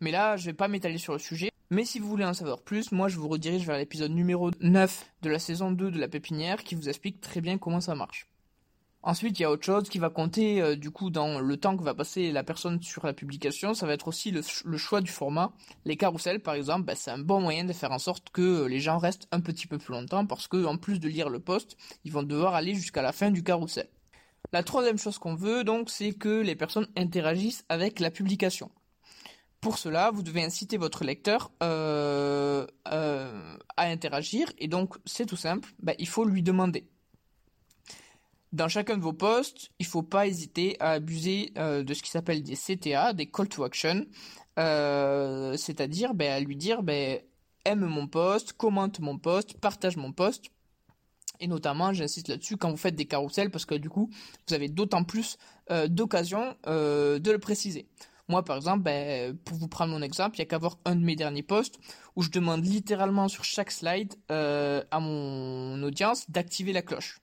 Mais 0.00 0.12
là, 0.12 0.38
je 0.38 0.46
vais 0.46 0.54
pas 0.54 0.68
m'étaler 0.68 0.96
sur 0.96 1.12
le 1.12 1.18
sujet. 1.18 1.50
Mais 1.68 1.84
si 1.84 1.98
vous 1.98 2.08
voulez 2.08 2.24
en 2.24 2.32
savoir 2.32 2.62
plus, 2.62 2.92
moi 2.92 3.08
je 3.08 3.18
vous 3.18 3.28
redirige 3.28 3.66
vers 3.66 3.76
l'épisode 3.76 4.12
numéro 4.12 4.50
9 4.62 5.12
de 5.20 5.28
la 5.28 5.38
saison 5.38 5.72
2 5.72 5.90
de 5.90 6.00
la 6.00 6.08
pépinière 6.08 6.64
qui 6.64 6.74
vous 6.74 6.88
explique 6.88 7.20
très 7.20 7.42
bien 7.42 7.58
comment 7.58 7.82
ça 7.82 7.94
marche. 7.94 8.26
Ensuite, 9.06 9.38
il 9.38 9.42
y 9.42 9.44
a 9.44 9.52
autre 9.52 9.64
chose 9.64 9.88
qui 9.88 10.00
va 10.00 10.10
compter 10.10 10.60
euh, 10.60 10.74
du 10.74 10.90
coup 10.90 11.10
dans 11.10 11.38
le 11.38 11.56
temps 11.56 11.76
que 11.76 11.84
va 11.84 11.94
passer 11.94 12.32
la 12.32 12.42
personne 12.42 12.82
sur 12.82 13.06
la 13.06 13.12
publication. 13.12 13.72
Ça 13.72 13.86
va 13.86 13.92
être 13.92 14.08
aussi 14.08 14.32
le, 14.32 14.42
choix 14.76 15.00
du 15.00 15.12
format. 15.12 15.52
Les 15.84 15.96
carousels, 15.96 16.40
par 16.40 16.54
exemple, 16.54 16.86
bah, 16.86 16.96
c'est 16.96 17.12
un 17.12 17.18
bon 17.18 17.40
moyen 17.40 17.62
de 17.64 17.72
faire 17.72 17.92
en 17.92 18.00
sorte 18.00 18.30
que 18.30 18.64
les 18.64 18.80
gens 18.80 18.98
restent 18.98 19.28
un 19.30 19.38
petit 19.38 19.68
peu 19.68 19.78
plus 19.78 19.92
longtemps 19.92 20.26
parce 20.26 20.48
que 20.48 20.64
en 20.64 20.76
plus 20.76 20.98
de 20.98 21.08
lire 21.08 21.28
le 21.28 21.38
post, 21.38 21.76
ils 22.02 22.10
vont 22.10 22.24
devoir 22.24 22.56
aller 22.56 22.74
jusqu'à 22.74 23.00
la 23.00 23.12
fin 23.12 23.30
du 23.30 23.44
carrousel. 23.44 23.88
La 24.52 24.64
troisième 24.64 24.98
chose 24.98 25.18
qu'on 25.18 25.36
veut 25.36 25.62
donc, 25.62 25.88
c'est 25.88 26.12
que 26.12 26.40
les 26.40 26.56
personnes 26.56 26.88
interagissent 26.96 27.64
avec 27.68 28.00
la 28.00 28.10
publication. 28.10 28.72
Pour 29.60 29.78
cela, 29.78 30.10
vous 30.10 30.24
devez 30.24 30.42
inciter 30.42 30.78
votre 30.78 31.04
lecteur 31.04 31.52
euh, 31.62 32.66
euh, 32.88 33.56
à 33.76 33.84
interagir 33.84 34.52
et 34.58 34.66
donc 34.66 34.96
c'est 35.04 35.26
tout 35.26 35.36
simple. 35.36 35.68
Bah, 35.80 35.92
il 36.00 36.08
faut 36.08 36.24
lui 36.24 36.42
demander 36.42 36.88
dans 38.56 38.68
chacun 38.68 38.96
de 38.96 39.02
vos 39.02 39.12
posts, 39.12 39.70
il 39.78 39.84
ne 39.84 39.90
faut 39.90 40.02
pas 40.02 40.26
hésiter 40.26 40.76
à 40.80 40.92
abuser 40.92 41.52
euh, 41.58 41.84
de 41.84 41.94
ce 41.94 42.02
qui 42.02 42.10
s'appelle 42.10 42.42
des 42.42 42.56
CTA, 42.56 43.12
des 43.12 43.26
call 43.26 43.48
to 43.48 43.64
action, 43.64 44.06
euh, 44.58 45.56
c'est-à-dire 45.58 46.14
ben, 46.14 46.32
à 46.32 46.40
lui 46.40 46.56
dire 46.56 46.82
ben, 46.82 47.20
aime 47.66 47.84
mon 47.84 48.08
post, 48.08 48.54
commente 48.54 48.98
mon 48.98 49.18
post, 49.18 49.58
partage 49.60 49.96
mon 49.96 50.12
post. 50.12 50.46
Et 51.38 51.48
notamment, 51.48 51.92
j'insiste 51.92 52.28
là-dessus 52.28 52.56
quand 52.56 52.70
vous 52.70 52.78
faites 52.78 52.94
des 52.94 53.04
carousels, 53.04 53.50
parce 53.50 53.66
que 53.66 53.74
du 53.74 53.90
coup, 53.90 54.08
vous 54.48 54.54
avez 54.54 54.70
d'autant 54.70 55.04
plus 55.04 55.36
euh, 55.70 55.86
d'occasions 55.86 56.56
de 56.66 57.30
le 57.30 57.38
préciser. 57.38 57.86
Moi, 58.28 58.42
par 58.42 58.56
exemple, 58.56 58.82
ben, 58.82 59.36
pour 59.44 59.58
vous 59.58 59.68
prendre 59.68 59.92
mon 59.92 60.00
exemple, 60.00 60.36
il 60.36 60.40
n'y 60.40 60.44
a 60.44 60.46
qu'à 60.46 60.56
voir 60.56 60.78
un 60.86 60.96
de 60.96 61.04
mes 61.04 61.14
derniers 61.14 61.42
posts 61.42 61.78
où 62.16 62.22
je 62.22 62.30
demande 62.30 62.64
littéralement 62.64 63.28
sur 63.28 63.44
chaque 63.44 63.70
slide 63.70 64.14
à 64.30 64.98
mon 64.98 65.82
audience 65.82 66.30
d'activer 66.30 66.72
la 66.72 66.80
cloche. 66.80 67.20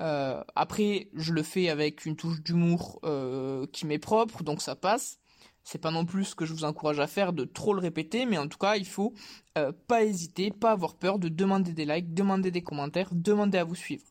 Euh, 0.00 0.42
après, 0.54 1.08
je 1.14 1.32
le 1.32 1.42
fais 1.42 1.68
avec 1.68 2.06
une 2.06 2.16
touche 2.16 2.42
d'humour 2.42 3.00
euh, 3.04 3.66
qui 3.72 3.86
m'est 3.86 3.98
propre, 3.98 4.42
donc 4.42 4.62
ça 4.62 4.74
passe. 4.74 5.18
C'est 5.64 5.78
pas 5.78 5.92
non 5.92 6.04
plus 6.04 6.24
ce 6.24 6.34
que 6.34 6.44
je 6.44 6.52
vous 6.52 6.64
encourage 6.64 6.98
à 6.98 7.06
faire 7.06 7.32
de 7.32 7.44
trop 7.44 7.72
le 7.72 7.80
répéter, 7.80 8.26
mais 8.26 8.38
en 8.38 8.48
tout 8.48 8.58
cas, 8.58 8.76
il 8.76 8.86
faut 8.86 9.14
euh, 9.56 9.72
pas 9.86 10.02
hésiter, 10.02 10.50
pas 10.50 10.72
avoir 10.72 10.96
peur 10.96 11.18
de 11.18 11.28
demander 11.28 11.72
des 11.72 11.84
likes, 11.84 12.12
demander 12.14 12.50
des 12.50 12.62
commentaires, 12.62 13.10
demander 13.12 13.58
à 13.58 13.64
vous 13.64 13.76
suivre. 13.76 14.04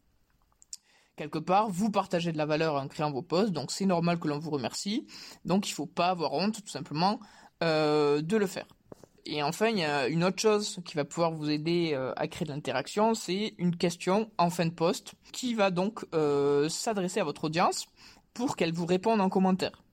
Quelque 1.18 1.40
part, 1.40 1.70
vous 1.70 1.92
partagez 1.92 2.32
de 2.32 2.38
la 2.38 2.46
valeur 2.46 2.76
en 2.76 2.88
créant 2.88 3.12
vos 3.12 3.22
posts, 3.22 3.52
donc 3.52 3.72
c'est 3.72 3.86
normal 3.86 4.18
que 4.18 4.30
l'on 4.30 4.40
vous 4.40 4.50
remercie. 4.50 5.06
Donc 5.44 5.68
il 5.70 5.74
faut 5.74 5.86
pas 5.86 6.10
avoir 6.10 6.34
honte, 6.34 6.64
tout 6.64 6.70
simplement, 6.70 7.20
de 7.62 8.38
le 8.38 8.48
faire. 8.48 8.66
Et 9.26 9.44
enfin, 9.44 9.70
il 9.70 9.78
y 9.78 9.84
a 9.84 10.08
une 10.08 10.24
autre 10.24 10.42
chose 10.42 10.80
qui 10.84 10.96
va 10.96 11.06
pouvoir 11.06 11.32
vous 11.32 11.50
aider 11.50 11.92
euh, 11.94 12.12
à 12.16 12.28
créer 12.28 12.46
de 12.46 12.52
l'interaction, 12.52 13.14
c'est 13.14 13.54
une 13.58 13.76
question 13.76 14.32
en 14.38 14.50
fin 14.50 14.66
de 14.66 14.72
post 14.72 15.14
qui 15.32 15.54
va 15.54 15.70
donc 15.70 16.06
euh, 16.16 16.70
s'adresser 16.70 17.20
à 17.20 17.24
votre 17.24 17.44
audience 17.44 17.86
pour 18.34 18.56
qu'elle 18.56 18.74
vous 18.74 18.86
réponde 18.86 19.22
en 19.22 19.30
commentaire. 19.30 19.84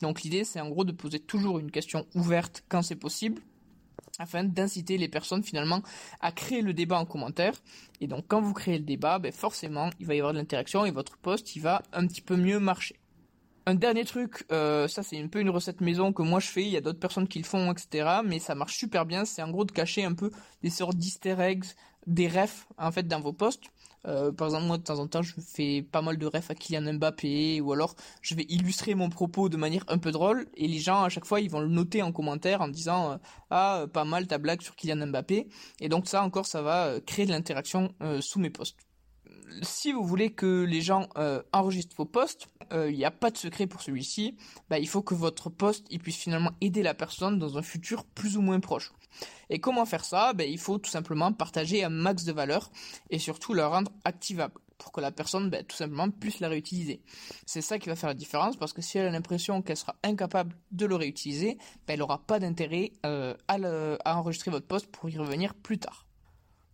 Donc 0.00 0.22
l'idée, 0.22 0.44
c'est 0.44 0.60
en 0.60 0.70
gros 0.70 0.84
de 0.84 0.92
poser 0.92 1.18
toujours 1.18 1.58
une 1.58 1.70
question 1.70 2.06
ouverte 2.14 2.64
quand 2.68 2.82
c'est 2.82 2.96
possible, 2.96 3.42
afin 4.18 4.44
d'inciter 4.44 4.96
les 4.96 5.08
personnes 5.08 5.42
finalement 5.42 5.82
à 6.20 6.32
créer 6.32 6.62
le 6.62 6.72
débat 6.72 6.98
en 6.98 7.04
commentaire. 7.04 7.54
Et 8.00 8.06
donc 8.06 8.24
quand 8.26 8.40
vous 8.40 8.54
créez 8.54 8.78
le 8.78 8.84
débat, 8.84 9.18
ben 9.18 9.32
forcément, 9.32 9.90
il 10.00 10.06
va 10.06 10.14
y 10.14 10.18
avoir 10.18 10.32
de 10.32 10.38
l'interaction 10.38 10.86
et 10.86 10.90
votre 10.92 11.18
post, 11.18 11.56
il 11.56 11.60
va 11.60 11.82
un 11.92 12.06
petit 12.06 12.22
peu 12.22 12.36
mieux 12.36 12.58
marcher. 12.58 12.96
Un 13.68 13.74
dernier 13.74 14.06
truc, 14.06 14.46
euh, 14.50 14.88
ça 14.88 15.02
c'est 15.02 15.22
un 15.22 15.28
peu 15.28 15.40
une 15.40 15.50
recette 15.50 15.82
maison 15.82 16.14
que 16.14 16.22
moi 16.22 16.40
je 16.40 16.46
fais, 16.46 16.62
il 16.62 16.70
y 16.70 16.78
a 16.78 16.80
d'autres 16.80 16.98
personnes 16.98 17.28
qui 17.28 17.38
le 17.38 17.44
font, 17.44 17.70
etc. 17.70 18.22
Mais 18.24 18.38
ça 18.38 18.54
marche 18.54 18.78
super 18.78 19.04
bien, 19.04 19.26
c'est 19.26 19.42
en 19.42 19.50
gros 19.50 19.66
de 19.66 19.72
cacher 19.72 20.04
un 20.04 20.14
peu 20.14 20.30
des 20.62 20.70
sortes 20.70 20.96
d'easter 20.96 21.36
eggs, 21.38 21.66
des 22.06 22.28
refs 22.28 22.66
en 22.78 22.90
fait 22.90 23.06
dans 23.06 23.20
vos 23.20 23.34
posts. 23.34 23.64
Euh, 24.06 24.32
par 24.32 24.48
exemple, 24.48 24.64
moi 24.64 24.78
de 24.78 24.84
temps 24.84 24.98
en 24.98 25.06
temps 25.06 25.20
je 25.20 25.34
fais 25.38 25.82
pas 25.82 26.00
mal 26.00 26.16
de 26.16 26.24
refs 26.24 26.50
à 26.50 26.54
Kylian 26.54 26.94
Mbappé 26.94 27.60
ou 27.60 27.70
alors 27.74 27.94
je 28.22 28.34
vais 28.34 28.46
illustrer 28.48 28.94
mon 28.94 29.10
propos 29.10 29.50
de 29.50 29.58
manière 29.58 29.84
un 29.88 29.98
peu 29.98 30.12
drôle 30.12 30.46
et 30.54 30.66
les 30.66 30.78
gens 30.78 31.02
à 31.02 31.10
chaque 31.10 31.26
fois 31.26 31.42
ils 31.42 31.50
vont 31.50 31.60
le 31.60 31.68
noter 31.68 32.00
en 32.00 32.10
commentaire 32.10 32.62
en 32.62 32.68
disant 32.68 33.12
euh, 33.12 33.16
ah 33.50 33.84
pas 33.92 34.06
mal 34.06 34.26
ta 34.26 34.38
blague 34.38 34.62
sur 34.62 34.76
Kylian 34.76 35.08
Mbappé 35.08 35.46
et 35.80 35.90
donc 35.90 36.08
ça 36.08 36.22
encore 36.22 36.46
ça 36.46 36.62
va 36.62 37.00
créer 37.04 37.26
de 37.26 37.32
l'interaction 37.32 37.92
sous 38.20 38.38
mes 38.38 38.48
posts 38.48 38.87
si 39.62 39.92
vous 39.92 40.04
voulez 40.04 40.30
que 40.30 40.62
les 40.64 40.80
gens 40.80 41.08
euh, 41.16 41.42
enregistrent 41.52 41.96
vos 41.96 42.04
posts, 42.04 42.48
il 42.70 42.76
euh, 42.76 42.92
n'y 42.92 43.04
a 43.04 43.10
pas 43.10 43.30
de 43.30 43.36
secret 43.36 43.66
pour 43.66 43.82
celui-ci. 43.82 44.36
Bah, 44.68 44.78
il 44.78 44.88
faut 44.88 45.02
que 45.02 45.14
votre 45.14 45.50
post 45.50 45.88
puisse 45.98 46.16
finalement 46.16 46.50
aider 46.60 46.82
la 46.82 46.94
personne 46.94 47.38
dans 47.38 47.58
un 47.58 47.62
futur 47.62 48.04
plus 48.04 48.36
ou 48.36 48.42
moins 48.42 48.60
proche. 48.60 48.92
Et 49.50 49.58
comment 49.58 49.86
faire 49.86 50.04
ça? 50.04 50.32
Bah, 50.32 50.44
Il 50.44 50.58
faut 50.58 50.78
tout 50.78 50.90
simplement 50.90 51.32
partager 51.32 51.82
un 51.82 51.88
max 51.88 52.24
de 52.24 52.32
valeur 52.32 52.70
et 53.10 53.18
surtout 53.18 53.54
la 53.54 53.68
rendre 53.68 53.90
activable 54.04 54.54
pour 54.76 54.92
que 54.92 55.00
la 55.00 55.10
personne 55.10 55.50
bah, 55.50 55.58
puisse 56.20 56.40
la 56.40 56.48
réutiliser. 56.48 57.02
C'est 57.46 57.62
ça 57.62 57.78
qui 57.78 57.88
va 57.88 57.96
faire 57.96 58.08
la 58.08 58.14
différence 58.14 58.56
parce 58.56 58.72
que 58.72 58.82
si 58.82 58.98
elle 58.98 59.06
a 59.06 59.10
l'impression 59.10 59.60
qu'elle 59.60 59.76
sera 59.76 59.96
incapable 60.04 60.56
de 60.70 60.86
le 60.86 60.94
réutiliser, 60.94 61.58
elle 61.86 61.98
n'aura 61.98 62.18
pas 62.18 62.38
d'intérêt 62.38 62.92
euh, 63.04 63.34
à, 63.48 63.56
à 64.04 64.16
enregistrer 64.16 64.50
votre 64.50 64.66
post 64.66 64.86
pour 64.86 65.10
y 65.10 65.18
revenir 65.18 65.54
plus 65.54 65.78
tard. 65.78 66.07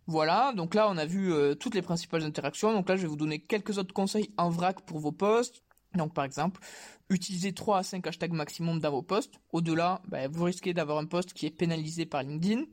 Voilà, 0.07 0.53
donc 0.53 0.75
là 0.75 0.87
on 0.89 0.97
a 0.97 1.05
vu 1.05 1.33
euh, 1.33 1.55
toutes 1.55 1.73
les 1.73 1.81
principales 1.81 2.23
interactions. 2.23 2.73
Donc 2.73 2.87
là 2.89 2.95
je 2.95 3.01
vais 3.01 3.07
vous 3.07 3.15
donner 3.15 3.39
quelques 3.39 3.77
autres 3.77 3.93
conseils 3.93 4.31
en 4.37 4.49
vrac 4.49 4.81
pour 4.81 4.99
vos 4.99 5.11
posts. 5.11 5.63
Donc 5.95 6.13
par 6.13 6.25
exemple, 6.25 6.61
utilisez 7.09 7.53
3 7.53 7.79
à 7.79 7.83
5 7.83 8.05
hashtags 8.05 8.33
maximum 8.33 8.79
dans 8.79 8.91
vos 8.91 9.01
posts. 9.01 9.39
Au-delà, 9.51 10.01
bah, 10.07 10.27
vous 10.27 10.43
risquez 10.43 10.73
d'avoir 10.73 10.99
un 10.99 11.05
post 11.05 11.33
qui 11.33 11.45
est 11.45 11.51
pénalisé 11.51 12.05
par 12.05 12.23
LinkedIn. 12.23 12.65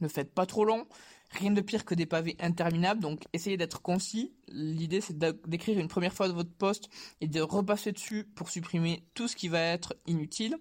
Ne 0.00 0.08
faites 0.08 0.32
pas 0.32 0.46
trop 0.46 0.64
long. 0.64 0.86
Rien 1.32 1.50
de 1.50 1.60
pire 1.62 1.84
que 1.84 1.94
des 1.94 2.04
pavés 2.04 2.36
interminables, 2.40 3.00
donc 3.00 3.24
essayez 3.32 3.56
d'être 3.56 3.80
concis. 3.80 4.34
L'idée 4.48 5.00
c'est 5.00 5.16
d'écrire 5.48 5.78
une 5.78 5.88
première 5.88 6.12
fois 6.12 6.28
votre 6.28 6.52
post 6.52 6.90
et 7.22 7.26
de 7.26 7.40
repasser 7.40 7.92
dessus 7.92 8.24
pour 8.24 8.50
supprimer 8.50 9.06
tout 9.14 9.28
ce 9.28 9.36
qui 9.36 9.48
va 9.48 9.60
être 9.60 9.94
inutile. 10.06 10.58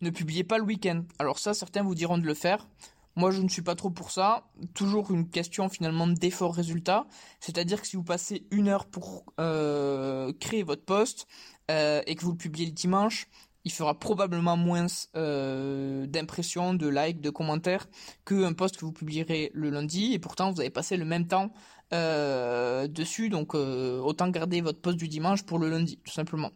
Ne 0.00 0.10
publiez 0.10 0.42
pas 0.42 0.58
le 0.58 0.64
week-end. 0.64 1.04
Alors 1.20 1.38
ça, 1.38 1.54
certains 1.54 1.84
vous 1.84 1.94
diront 1.94 2.18
de 2.18 2.26
le 2.26 2.34
faire. 2.34 2.66
Moi, 3.14 3.30
je 3.30 3.42
ne 3.42 3.48
suis 3.48 3.62
pas 3.62 3.74
trop 3.74 3.90
pour 3.90 4.10
ça. 4.10 4.44
Toujours 4.74 5.10
une 5.10 5.28
question 5.28 5.68
finalement 5.68 6.06
d'effort-résultat. 6.06 7.06
C'est-à-dire 7.40 7.82
que 7.82 7.86
si 7.86 7.96
vous 7.96 8.04
passez 8.04 8.46
une 8.50 8.68
heure 8.68 8.86
pour 8.86 9.24
euh, 9.38 10.32
créer 10.40 10.62
votre 10.62 10.84
post 10.84 11.26
euh, 11.70 12.00
et 12.06 12.14
que 12.14 12.22
vous 12.22 12.30
le 12.32 12.38
publiez 12.38 12.66
le 12.66 12.72
dimanche, 12.72 13.28
il 13.64 13.72
fera 13.72 13.98
probablement 13.98 14.56
moins 14.56 14.86
euh, 15.14 16.06
d'impressions, 16.06 16.74
de 16.74 16.88
likes, 16.88 17.20
de 17.20 17.30
commentaires 17.30 17.86
qu'un 18.24 18.54
post 18.54 18.78
que 18.78 18.84
vous 18.84 18.92
publierez 18.92 19.50
le 19.52 19.68
lundi. 19.68 20.14
Et 20.14 20.18
pourtant, 20.18 20.50
vous 20.50 20.60
avez 20.60 20.70
passé 20.70 20.96
le 20.96 21.04
même 21.04 21.26
temps 21.26 21.52
dessus. 21.90 23.28
Donc, 23.28 23.54
autant 23.54 24.28
garder 24.28 24.62
votre 24.62 24.80
post 24.80 24.96
du 24.96 25.08
dimanche 25.08 25.42
pour 25.42 25.58
le 25.58 25.68
lundi, 25.68 25.98
tout 25.98 26.10
simplement. 26.10 26.50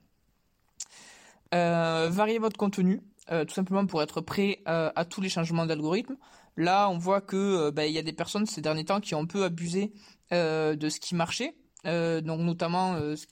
variez 1.52 2.38
votre 2.38 2.56
contenu. 2.56 3.02
tout 3.28 3.54
simplement 3.54 3.84
pour 3.84 4.02
être 4.02 4.22
prêt 4.22 4.62
à 4.64 5.04
tous 5.04 5.20
les 5.20 5.28
changements 5.28 5.66
d'algorithme. 5.66 6.16
Là, 6.56 6.88
on 6.88 6.98
voit 6.98 7.20
que 7.20 7.36
euh, 7.36 7.70
bah, 7.70 7.86
il 7.86 7.92
y 7.92 7.98
a 7.98 8.02
des 8.02 8.12
personnes 8.12 8.46
ces 8.46 8.60
derniers 8.60 8.84
temps 8.84 9.00
qui 9.00 9.14
ont 9.14 9.20
un 9.20 9.26
peu 9.26 9.44
abusé 9.44 9.92
euh, 10.32 10.74
de 10.74 10.88
ce 10.88 11.00
qui 11.00 11.14
marchait. 11.14 11.56
Euh, 11.84 12.20
donc 12.20 12.40
notamment 12.40 12.98
ce, 13.14 13.26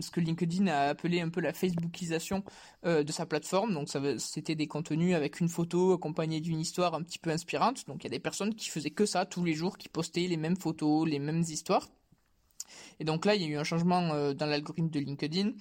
ce 0.00 0.10
que 0.12 0.20
LinkedIn 0.20 0.68
a 0.68 0.90
appelé 0.90 1.20
un 1.20 1.30
peu 1.30 1.40
la 1.40 1.52
Facebookisation 1.52 2.44
de 2.84 3.10
sa 3.10 3.26
plateforme. 3.26 3.74
Donc 3.74 3.88
c'était 4.18 4.54
des 4.54 4.68
contenus 4.68 5.16
avec 5.16 5.40
une 5.40 5.48
photo 5.48 5.94
accompagnée 5.94 6.40
d'une 6.40 6.60
histoire 6.60 6.94
un 6.94 7.02
petit 7.02 7.18
peu 7.18 7.30
inspirante. 7.30 7.86
Donc 7.88 8.02
il 8.02 8.04
y 8.04 8.06
a 8.06 8.10
des 8.10 8.20
personnes 8.20 8.54
qui 8.54 8.68
faisaient 8.68 8.90
que 8.90 9.06
ça 9.06 9.26
tous 9.26 9.42
les 9.42 9.54
jours, 9.54 9.78
qui 9.78 9.88
postaient 9.88 10.28
les 10.28 10.36
mêmes 10.36 10.56
photos, 10.56 11.08
les 11.08 11.18
mêmes 11.18 11.40
histoires. 11.40 11.88
Et 13.00 13.04
donc 13.04 13.24
là, 13.24 13.34
il 13.34 13.42
y 13.42 13.44
a 13.44 13.48
eu 13.48 13.56
un 13.56 13.64
changement 13.64 14.32
dans 14.34 14.46
l'algorithme 14.46 14.90
de 14.90 15.00
LinkedIn 15.00 15.52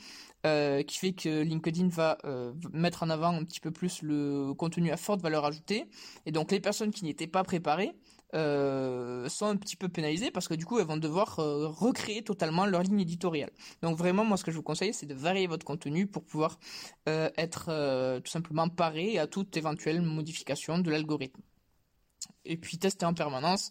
euh, 0.43 0.81
qui 0.81 0.97
fait 0.97 1.13
que 1.13 1.43
LinkedIn 1.43 1.89
va 1.89 2.17
euh, 2.25 2.51
mettre 2.73 3.03
en 3.03 3.11
avant 3.11 3.27
un 3.27 3.43
petit 3.43 3.59
peu 3.59 3.69
plus 3.69 4.01
le 4.01 4.55
contenu 4.55 4.89
à 4.89 4.97
forte 4.97 5.21
valeur 5.21 5.45
ajoutée. 5.45 5.85
Et 6.25 6.31
donc 6.31 6.51
les 6.51 6.59
personnes 6.59 6.89
qui 6.89 7.05
n'étaient 7.05 7.27
pas 7.27 7.43
préparées 7.43 7.91
euh, 8.33 9.29
sont 9.29 9.45
un 9.45 9.55
petit 9.55 9.75
peu 9.75 9.87
pénalisées 9.87 10.31
parce 10.31 10.47
que 10.47 10.55
du 10.55 10.65
coup 10.65 10.79
elles 10.79 10.87
vont 10.87 10.97
devoir 10.97 11.35
recréer 11.35 12.23
totalement 12.23 12.65
leur 12.65 12.81
ligne 12.81 13.01
éditoriale. 13.01 13.51
Donc 13.83 13.97
vraiment 13.97 14.25
moi 14.25 14.35
ce 14.35 14.43
que 14.43 14.49
je 14.49 14.55
vous 14.55 14.63
conseille 14.63 14.95
c'est 14.95 15.05
de 15.05 15.13
varier 15.13 15.45
votre 15.45 15.65
contenu 15.65 16.07
pour 16.07 16.23
pouvoir 16.23 16.57
être 17.05 18.19
tout 18.21 18.31
simplement 18.31 18.67
paré 18.67 19.19
à 19.19 19.27
toute 19.27 19.55
éventuelle 19.57 20.01
modification 20.01 20.79
de 20.79 20.89
l'algorithme. 20.89 21.41
Et 22.45 22.57
puis 22.57 22.79
tester 22.79 23.05
en 23.05 23.13
permanence 23.13 23.69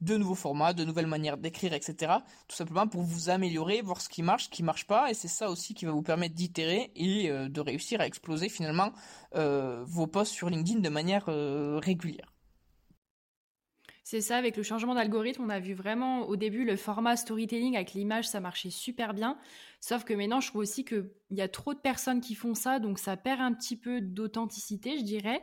de 0.00 0.16
nouveaux 0.16 0.34
formats, 0.34 0.72
de 0.72 0.84
nouvelles 0.84 1.06
manières 1.06 1.36
d'écrire, 1.36 1.72
etc. 1.72 2.12
Tout 2.46 2.56
simplement 2.56 2.86
pour 2.86 3.02
vous 3.02 3.30
améliorer, 3.30 3.82
voir 3.82 4.00
ce 4.00 4.08
qui 4.08 4.22
marche, 4.22 4.44
ce 4.44 4.50
qui 4.50 4.62
marche 4.62 4.86
pas, 4.86 5.10
et 5.10 5.14
c'est 5.14 5.28
ça 5.28 5.50
aussi 5.50 5.74
qui 5.74 5.84
va 5.84 5.92
vous 5.92 6.02
permettre 6.02 6.34
d'itérer 6.34 6.90
et 6.94 7.30
euh, 7.30 7.48
de 7.48 7.60
réussir 7.60 8.00
à 8.00 8.06
exploser 8.06 8.48
finalement 8.48 8.92
euh, 9.34 9.82
vos 9.86 10.06
posts 10.06 10.32
sur 10.32 10.50
LinkedIn 10.50 10.80
de 10.80 10.88
manière 10.88 11.24
euh, 11.28 11.78
régulière. 11.82 12.32
C'est 14.10 14.22
ça, 14.22 14.38
avec 14.38 14.56
le 14.56 14.62
changement 14.62 14.94
d'algorithme, 14.94 15.42
on 15.42 15.50
a 15.50 15.60
vu 15.60 15.74
vraiment 15.74 16.22
au 16.28 16.36
début 16.36 16.64
le 16.64 16.76
format 16.76 17.14
storytelling 17.14 17.76
avec 17.76 17.92
l'image, 17.92 18.26
ça 18.26 18.40
marchait 18.40 18.70
super 18.70 19.12
bien. 19.12 19.36
Sauf 19.80 20.04
que 20.04 20.14
maintenant, 20.14 20.40
je 20.40 20.48
trouve 20.48 20.62
aussi 20.62 20.82
qu'il 20.82 21.10
y 21.30 21.42
a 21.42 21.46
trop 21.46 21.74
de 21.74 21.78
personnes 21.78 22.22
qui 22.22 22.34
font 22.34 22.54
ça, 22.54 22.78
donc 22.78 22.98
ça 22.98 23.18
perd 23.18 23.42
un 23.42 23.52
petit 23.52 23.76
peu 23.76 24.00
d'authenticité, 24.00 24.96
je 24.98 25.04
dirais. 25.04 25.42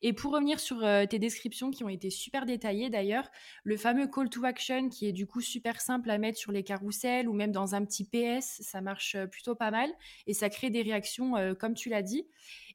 Et 0.00 0.14
pour 0.14 0.32
revenir 0.32 0.60
sur 0.60 0.82
euh, 0.82 1.04
tes 1.04 1.18
descriptions 1.18 1.70
qui 1.70 1.84
ont 1.84 1.90
été 1.90 2.08
super 2.08 2.46
détaillées 2.46 2.88
d'ailleurs, 2.88 3.30
le 3.64 3.76
fameux 3.76 4.08
call 4.08 4.30
to 4.30 4.46
action 4.46 4.88
qui 4.88 5.06
est 5.06 5.12
du 5.12 5.26
coup 5.26 5.42
super 5.42 5.82
simple 5.82 6.08
à 6.08 6.16
mettre 6.16 6.38
sur 6.38 6.52
les 6.52 6.62
carousels 6.62 7.28
ou 7.28 7.34
même 7.34 7.52
dans 7.52 7.74
un 7.74 7.84
petit 7.84 8.04
PS, 8.04 8.62
ça 8.62 8.80
marche 8.80 9.14
euh, 9.14 9.26
plutôt 9.26 9.54
pas 9.54 9.70
mal 9.70 9.90
et 10.26 10.32
ça 10.32 10.48
crée 10.48 10.70
des 10.70 10.80
réactions 10.80 11.36
euh, 11.36 11.52
comme 11.52 11.74
tu 11.74 11.90
l'as 11.90 12.02
dit. 12.02 12.26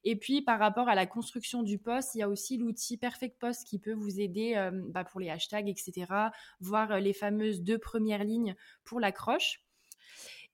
Et 0.03 0.15
puis, 0.15 0.41
par 0.41 0.59
rapport 0.59 0.89
à 0.89 0.95
la 0.95 1.05
construction 1.05 1.61
du 1.61 1.77
post, 1.77 2.15
il 2.15 2.19
y 2.19 2.21
a 2.23 2.29
aussi 2.29 2.57
l'outil 2.57 2.97
Perfect 2.97 3.37
Post 3.39 3.67
qui 3.67 3.77
peut 3.77 3.93
vous 3.93 4.19
aider 4.19 4.55
euh, 4.55 4.71
bah, 4.73 5.03
pour 5.03 5.19
les 5.19 5.29
hashtags, 5.29 5.69
etc., 5.69 6.31
voir 6.59 6.91
euh, 6.91 6.99
les 6.99 7.13
fameuses 7.13 7.61
deux 7.61 7.77
premières 7.77 8.23
lignes 8.23 8.55
pour 8.83 8.99
l'accroche. 8.99 9.61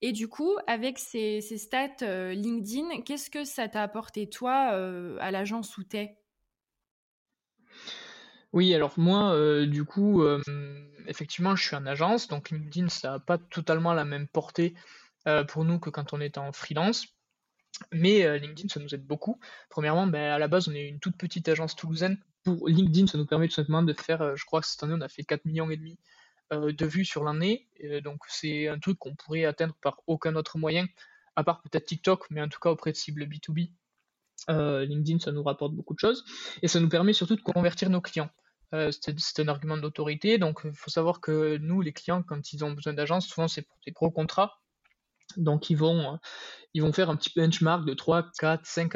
Et 0.01 0.12
du 0.12 0.27
coup, 0.27 0.58
avec 0.68 1.00
ces, 1.00 1.42
stats 1.42 2.04
euh, 2.04 2.34
LinkedIn, 2.34 3.01
qu'est-ce 3.01 3.30
que 3.30 3.46
ça 3.46 3.68
t'a 3.68 3.82
apporté, 3.82 4.30
toi, 4.30 4.56
à 5.20 5.32
l'agence 5.32 5.77
où 5.77 5.84
t'es? 5.84 6.18
Oui, 8.54 8.74
alors 8.75 8.94
moi, 8.98 9.36
du 9.66 9.86
coup, 9.86 10.24
effectivement, 11.08 11.56
je 11.56 11.66
suis 11.66 11.75
en 11.75 11.86
agence, 11.86 12.27
donc 12.27 12.51
LinkedIn, 12.51 12.89
ça 12.89 13.12
n'a 13.12 13.20
pas 13.20 13.38
totalement 13.38 13.94
la 13.94 14.06
même 14.06 14.27
portée 14.27 14.75
pour 15.48 15.66
nous 15.66 15.80
que 15.80 15.89
quand 15.89 16.13
on 16.13 16.22
est 16.22 16.38
en 16.38 16.51
freelance. 16.51 17.16
Mais 17.91 18.24
euh, 18.24 18.38
LinkedIn, 18.38 18.69
ça 18.69 18.79
nous 18.79 18.93
aide 18.93 19.05
beaucoup. 19.05 19.39
Premièrement, 19.69 20.07
ben, 20.07 20.31
à 20.31 20.39
la 20.39 20.47
base, 20.47 20.67
on 20.67 20.74
est 20.74 20.88
une 20.88 21.00
toute 21.00 21.17
petite 21.17 21.47
agence 21.47 21.75
toulousaine. 21.75 22.17
Pour 22.43 22.67
LinkedIn, 22.67 23.07
ça 23.07 23.17
nous 23.17 23.25
permet 23.25 23.47
tout 23.47 23.55
simplement 23.55 23.83
de 23.83 23.93
faire, 23.93 24.21
euh, 24.21 24.36
je 24.36 24.45
crois 24.45 24.62
que 24.62 24.67
cette 24.67 24.81
année, 24.83 24.93
on 24.95 25.01
a 25.01 25.09
fait 25.09 25.24
4 25.24 25.45
millions 25.45 25.69
et 25.69 25.77
demi 25.77 26.00
euh, 26.53 26.71
de 26.71 26.86
vues 26.86 27.05
sur 27.05 27.24
l'année. 27.24 27.67
donc 28.03 28.21
c'est 28.27 28.67
un 28.67 28.79
truc 28.79 28.97
qu'on 29.00 29.15
pourrait 29.15 29.45
atteindre 29.45 29.75
par 29.81 30.01
aucun 30.07 30.36
autre 30.36 30.57
moyen, 30.57 30.88
à 31.36 31.43
part 31.43 31.62
peut-être 31.62 31.86
TikTok, 31.86 32.25
mais 32.29 32.41
en 32.41 32.50
tout 32.50 32.59
cas 32.59 32.69
auprès 32.69 32.91
de 32.91 32.97
cibles 32.97 33.25
B2B. 33.25 33.71
LinkedIn, 34.50 35.19
ça 35.19 35.31
nous 35.31 35.43
rapporte 35.43 35.74
beaucoup 35.74 35.93
de 35.93 36.00
choses. 36.00 36.24
Et 36.62 36.67
ça 36.67 36.79
nous 36.79 36.89
permet 36.89 37.12
surtout 37.12 37.36
de 37.36 37.41
convertir 37.41 37.89
nos 37.89 38.01
clients. 38.01 38.29
c'est 38.71 39.39
un 39.39 39.47
argument 39.50 39.77
d'autorité. 39.77 40.38
Donc 40.38 40.62
il 40.63 40.74
faut 40.74 40.89
savoir 40.89 41.19
que 41.19 41.57
nous, 41.57 41.81
les 41.81 41.91
clients, 41.91 42.24
quand 42.24 42.53
ils 42.53 42.63
ont 42.63 42.71
besoin 42.71 42.93
d'agence, 42.93 43.27
souvent 43.27 43.47
c'est 43.47 43.63
pour 43.63 43.77
des 43.86 43.91
gros 43.91 44.12
contrats 44.12 44.62
donc 45.36 45.69
ils 45.69 45.77
vont, 45.77 46.13
euh, 46.13 46.17
ils 46.74 46.81
vont 46.81 46.93
faire 46.93 47.10
un 47.10 47.15
petit 47.15 47.31
benchmark 47.36 47.86
de 47.86 47.93
3, 47.93 48.31
4, 48.39 48.65
5 48.65 48.96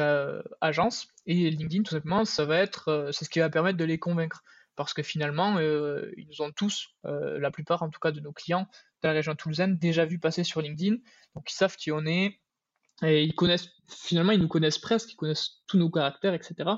agences. 0.62 1.08
Et 1.26 1.50
LinkedIn 1.52 1.84
tout 1.84 1.92
simplement 1.92 2.26
ça 2.26 2.46
va 2.46 2.58
être 2.58 2.88
euh, 2.88 3.12
c'est 3.12 3.26
ce 3.26 3.30
qui 3.30 3.40
va 3.40 3.50
permettre 3.50 3.78
de 3.78 3.86
les 3.86 4.00
convaincre. 4.00 4.44
Parce 4.76 4.94
que 4.94 5.04
finalement 5.04 5.58
euh, 5.58 6.12
ils 6.18 6.42
ont 6.42 6.52
tous, 6.52 6.88
la 7.04 7.52
plupart 7.52 7.84
en 7.84 7.90
tout 7.90 8.00
cas 8.00 8.12
de 8.12 8.22
nos 8.22 8.32
clients 8.32 8.68
de 9.04 9.08
la 9.08 9.14
région 9.14 9.36
toulousaine 9.36 9.78
déjà 9.78 10.06
vu 10.06 10.18
passer 10.18 10.44
sur 10.44 10.62
LinkedIn. 10.62 10.98
Donc 11.36 11.52
ils 11.52 11.56
savent 11.56 11.76
qui 11.76 11.92
on 11.92 12.06
est. 12.06 12.40
Et 13.04 13.24
ils 13.24 13.36
connaissent 13.36 13.70
finalement 13.88 14.32
ils 14.32 14.40
nous 14.40 14.48
connaissent 14.48 14.78
presque, 14.78 15.12
ils 15.12 15.16
connaissent 15.16 15.62
tous 15.68 15.78
nos 15.78 15.90
caractères 15.90 16.34
etc. 16.34 16.70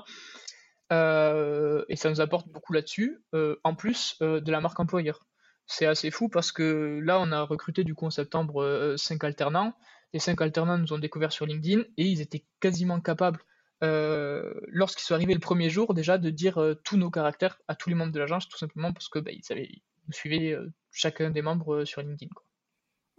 et 0.90 1.96
ça 1.96 2.10
nous 2.10 2.20
apporte 2.20 2.48
beaucoup 2.48 2.72
là-dessus. 2.72 3.22
En 3.62 3.74
plus 3.74 4.16
de 4.20 4.50
la 4.50 4.60
marque 4.60 4.80
employeur 4.80 5.20
c'est 5.66 5.86
assez 5.86 6.10
fou 6.10 6.28
parce 6.28 6.52
que 6.52 7.00
là, 7.02 7.18
on 7.20 7.32
a 7.32 7.42
recruté 7.42 7.84
du 7.84 7.94
coup 7.94 8.06
en 8.06 8.10
septembre 8.10 8.94
5 8.96 9.22
euh, 9.22 9.26
alternants. 9.26 9.74
Les 10.12 10.20
5 10.20 10.40
alternants 10.40 10.78
nous 10.78 10.92
ont 10.92 10.98
découvert 10.98 11.32
sur 11.32 11.46
LinkedIn 11.46 11.82
et 11.96 12.04
ils 12.04 12.20
étaient 12.20 12.44
quasiment 12.60 13.00
capables, 13.00 13.40
euh, 13.82 14.54
lorsqu'ils 14.68 15.04
sont 15.04 15.14
arrivés 15.14 15.34
le 15.34 15.40
premier 15.40 15.70
jour, 15.70 15.94
déjà 15.94 16.18
de 16.18 16.30
dire 16.30 16.58
euh, 16.58 16.74
tous 16.74 16.96
nos 16.96 17.10
caractères 17.10 17.58
à 17.66 17.74
tous 17.74 17.88
les 17.88 17.94
membres 17.94 18.12
de 18.12 18.20
l'agence, 18.20 18.48
tout 18.48 18.58
simplement 18.58 18.92
parce 18.92 19.08
que 19.08 19.18
bah, 19.18 19.32
ils 19.32 20.12
suivaient 20.12 20.56
chacun 20.92 21.30
des 21.30 21.42
membres 21.42 21.84
sur 21.84 22.02
LinkedIn. 22.02 22.30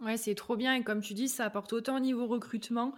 Ouais, 0.00 0.16
c'est 0.16 0.34
trop 0.34 0.56
bien 0.56 0.74
et 0.74 0.82
comme 0.82 1.00
tu 1.00 1.14
dis, 1.14 1.28
ça 1.28 1.44
apporte 1.44 1.72
autant 1.72 1.96
au 1.96 2.00
niveau 2.00 2.26
recrutement 2.26 2.94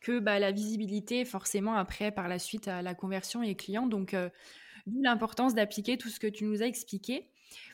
que 0.00 0.18
bah, 0.18 0.38
la 0.38 0.52
visibilité, 0.52 1.24
forcément, 1.24 1.74
après, 1.74 2.10
par 2.10 2.28
la 2.28 2.38
suite, 2.38 2.68
à 2.68 2.82
la 2.82 2.94
conversion 2.94 3.42
et 3.42 3.54
client. 3.54 3.86
Donc, 3.86 4.16
d'où 4.86 5.02
l'importance 5.02 5.54
d'appliquer 5.54 5.98
tout 5.98 6.08
ce 6.08 6.20
que 6.20 6.26
tu 6.26 6.44
nous 6.44 6.62
as 6.62 6.66
expliqué. 6.66 7.30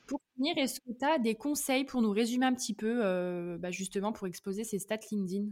Pour 0.06 0.20
finir, 0.34 0.56
est-ce 0.58 0.80
que 0.80 0.92
tu 0.98 1.04
as 1.04 1.18
des 1.18 1.34
conseils 1.34 1.84
pour 1.84 2.02
nous 2.02 2.10
résumer 2.10 2.46
un 2.46 2.54
petit 2.54 2.74
peu, 2.74 3.56
bah, 3.58 3.70
justement, 3.70 4.12
pour 4.12 4.26
exposer 4.26 4.64
ces 4.64 4.78
stats 4.78 4.98
LinkedIn? 5.10 5.48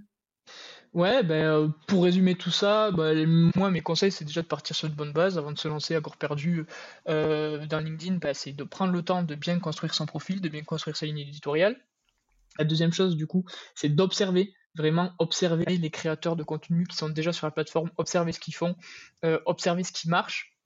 Ouais, 0.93 1.23
ben, 1.23 1.75
pour 1.89 2.05
résumer 2.05 2.35
tout 2.35 2.51
ça, 2.51 2.91
bah, 2.91 3.13
moi, 3.57 3.71
mes 3.71 3.81
conseils, 3.81 4.13
c'est 4.13 4.25
déjà 4.25 4.43
de 4.43 4.47
partir 4.47 4.77
sur 4.77 4.89
de 4.89 4.95
bonnes 4.95 5.13
bases 5.13 5.39
avant 5.39 5.53
de 5.53 5.59
se 5.59 5.69
lancer 5.69 5.95
à 5.95 6.01
corps 6.01 6.17
perdu 6.17 6.67
dans 7.07 7.83
LinkedIn. 7.85 8.17
Bah, 8.17 8.35
c'est 8.35 8.53
de 8.53 8.65
prendre 8.65 8.93
le 8.93 9.03
temps 9.03 9.23
de 9.23 9.35
bien 9.35 9.59
construire 9.59 9.95
son 9.95 10.07
profil, 10.07 10.41
de 10.41 10.49
bien 10.49 10.63
construire 10.63 10.97
sa 10.97 11.07
ligne 11.07 11.19
éditoriale. 11.19 11.77
La 12.59 12.65
deuxième 12.65 12.93
chose, 12.93 13.17
du 13.17 13.27
coup, 13.27 13.45
c'est 13.75 13.89
d'observer, 13.89 14.55
vraiment 14.77 15.13
observer 15.19 15.65
les 15.65 15.91
créateurs 15.91 16.37
de 16.37 16.45
contenu 16.45 16.87
qui 16.87 16.97
sont 16.97 17.09
déjà 17.09 17.33
sur 17.33 17.47
la 17.47 17.51
plateforme, 17.51 17.91
observer 17.97 18.33
ce 18.33 18.39
qu'ils 18.39 18.55
font, 18.55 18.77
observer 19.47 19.83
ce 19.83 19.93
qui 19.93 20.09
marche. 20.09 20.57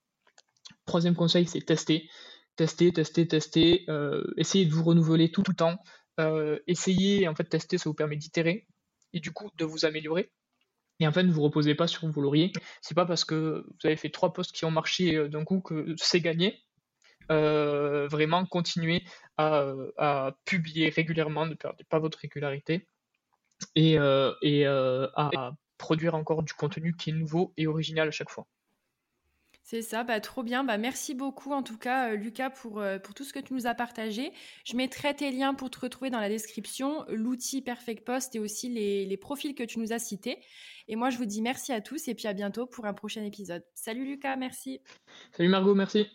Troisième 0.84 1.14
conseil, 1.14 1.46
c'est 1.46 1.62
tester 1.62 2.10
tester, 2.58 2.92
tester, 2.92 3.28
tester, 3.28 3.84
euh, 3.88 4.24
essayez 4.36 4.66
de 4.66 4.74
vous 4.74 4.82
renouveler 4.82 5.30
tout, 5.30 5.44
le 5.46 5.54
temps. 5.54 5.78
Euh, 6.18 6.58
essayez, 6.66 7.28
en 7.28 7.34
fait, 7.36 7.44
tester, 7.44 7.78
ça 7.78 7.88
vous 7.88 7.94
permet 7.94 8.16
d'itérer 8.16 8.66
et 9.12 9.20
du 9.20 9.30
coup 9.30 9.48
de 9.54 9.64
vous 9.64 9.84
améliorer. 9.84 10.32
Et 10.98 11.06
en 11.06 11.12
fait, 11.12 11.22
ne 11.22 11.30
vous 11.30 11.42
reposez 11.42 11.76
pas 11.76 11.86
sur 11.86 12.08
vos 12.10 12.20
lauriers. 12.20 12.52
C'est 12.82 12.96
pas 12.96 13.06
parce 13.06 13.24
que 13.24 13.64
vous 13.64 13.86
avez 13.86 13.94
fait 13.94 14.10
trois 14.10 14.32
posts 14.32 14.50
qui 14.50 14.64
ont 14.64 14.72
marché 14.72 15.14
euh, 15.14 15.28
d'un 15.28 15.44
coup 15.44 15.60
que 15.60 15.94
c'est 15.98 16.20
gagné. 16.20 16.60
vraiment, 17.30 18.44
continuez 18.44 19.04
à, 19.36 20.32
publier 20.44 20.88
régulièrement, 20.88 21.46
ne 21.46 21.54
perdez 21.54 21.84
pas 21.84 22.00
votre 22.00 22.18
régularité 22.18 22.88
et 23.76 23.96
à 23.98 25.52
produire 25.78 26.16
encore 26.16 26.42
du 26.42 26.54
contenu 26.54 26.96
qui 26.96 27.10
est 27.10 27.12
nouveau 27.12 27.52
et 27.56 27.68
original 27.68 28.08
à 28.08 28.10
chaque 28.10 28.30
fois. 28.30 28.48
C'est 29.70 29.82
ça, 29.82 30.02
bah, 30.02 30.18
trop 30.18 30.42
bien. 30.42 30.64
Bah, 30.64 30.78
merci 30.78 31.12
beaucoup 31.12 31.52
en 31.52 31.62
tout 31.62 31.76
cas, 31.76 32.12
euh, 32.12 32.16
Lucas, 32.16 32.48
pour, 32.48 32.80
euh, 32.80 32.98
pour 32.98 33.12
tout 33.12 33.22
ce 33.22 33.34
que 33.34 33.38
tu 33.38 33.52
nous 33.52 33.66
as 33.66 33.74
partagé. 33.74 34.32
Je 34.64 34.74
mettrai 34.76 35.14
tes 35.14 35.30
liens 35.30 35.52
pour 35.52 35.68
te 35.68 35.78
retrouver 35.78 36.08
dans 36.08 36.20
la 36.20 36.30
description, 36.30 37.04
l'outil 37.10 37.60
Perfect 37.60 38.02
Post 38.02 38.34
et 38.34 38.38
aussi 38.38 38.70
les, 38.70 39.04
les, 39.04 39.16
profils 39.18 39.54
que 39.54 39.64
tu 39.64 39.78
nous 39.78 39.92
as 39.92 39.98
cités. 39.98 40.38
Et 40.88 40.96
moi, 40.96 41.10
je 41.10 41.18
vous 41.18 41.26
dis 41.26 41.42
merci 41.42 41.74
à 41.74 41.82
tous 41.82 42.08
et 42.08 42.14
puis 42.14 42.26
à 42.28 42.32
bientôt 42.32 42.64
pour 42.64 42.86
un 42.86 42.94
prochain 42.94 43.22
épisode. 43.22 43.62
Salut 43.74 44.06
Lucas, 44.06 44.36
merci. 44.36 44.80
Salut 45.36 45.50
Margot, 45.50 45.74
merci. 45.74 46.06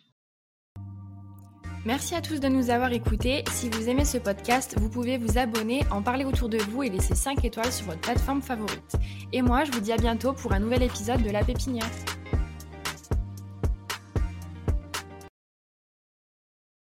Merci 1.85 2.15
à 2.15 2.21
tous 2.21 2.39
de 2.39 2.47
nous 2.47 2.71
avoir 2.71 2.91
écoutés. 2.91 3.43
Si 3.51 3.69
vous 3.69 3.87
aimez 3.87 4.05
ce 4.05 4.17
podcast, 4.17 4.79
vous 4.79 4.89
pouvez 4.89 5.19
vous 5.19 5.37
abonner, 5.37 5.83
en 5.91 6.01
parler 6.01 6.25
autour 6.25 6.49
de 6.49 6.57
vous 6.57 6.81
et 6.81 6.89
laisser 6.89 7.13
5 7.13 7.45
étoiles 7.45 7.71
sur 7.71 7.85
votre 7.85 8.01
plateforme 8.01 8.41
favorite. 8.41 8.95
Et 9.31 9.43
moi, 9.43 9.63
je 9.63 9.71
vous 9.71 9.79
dis 9.79 9.91
à 9.91 9.97
bientôt 9.97 10.33
pour 10.33 10.53
un 10.53 10.59
nouvel 10.59 10.81
épisode 10.81 11.21
de 11.21 11.29
La 11.29 11.43
Pépinière. 11.43 11.91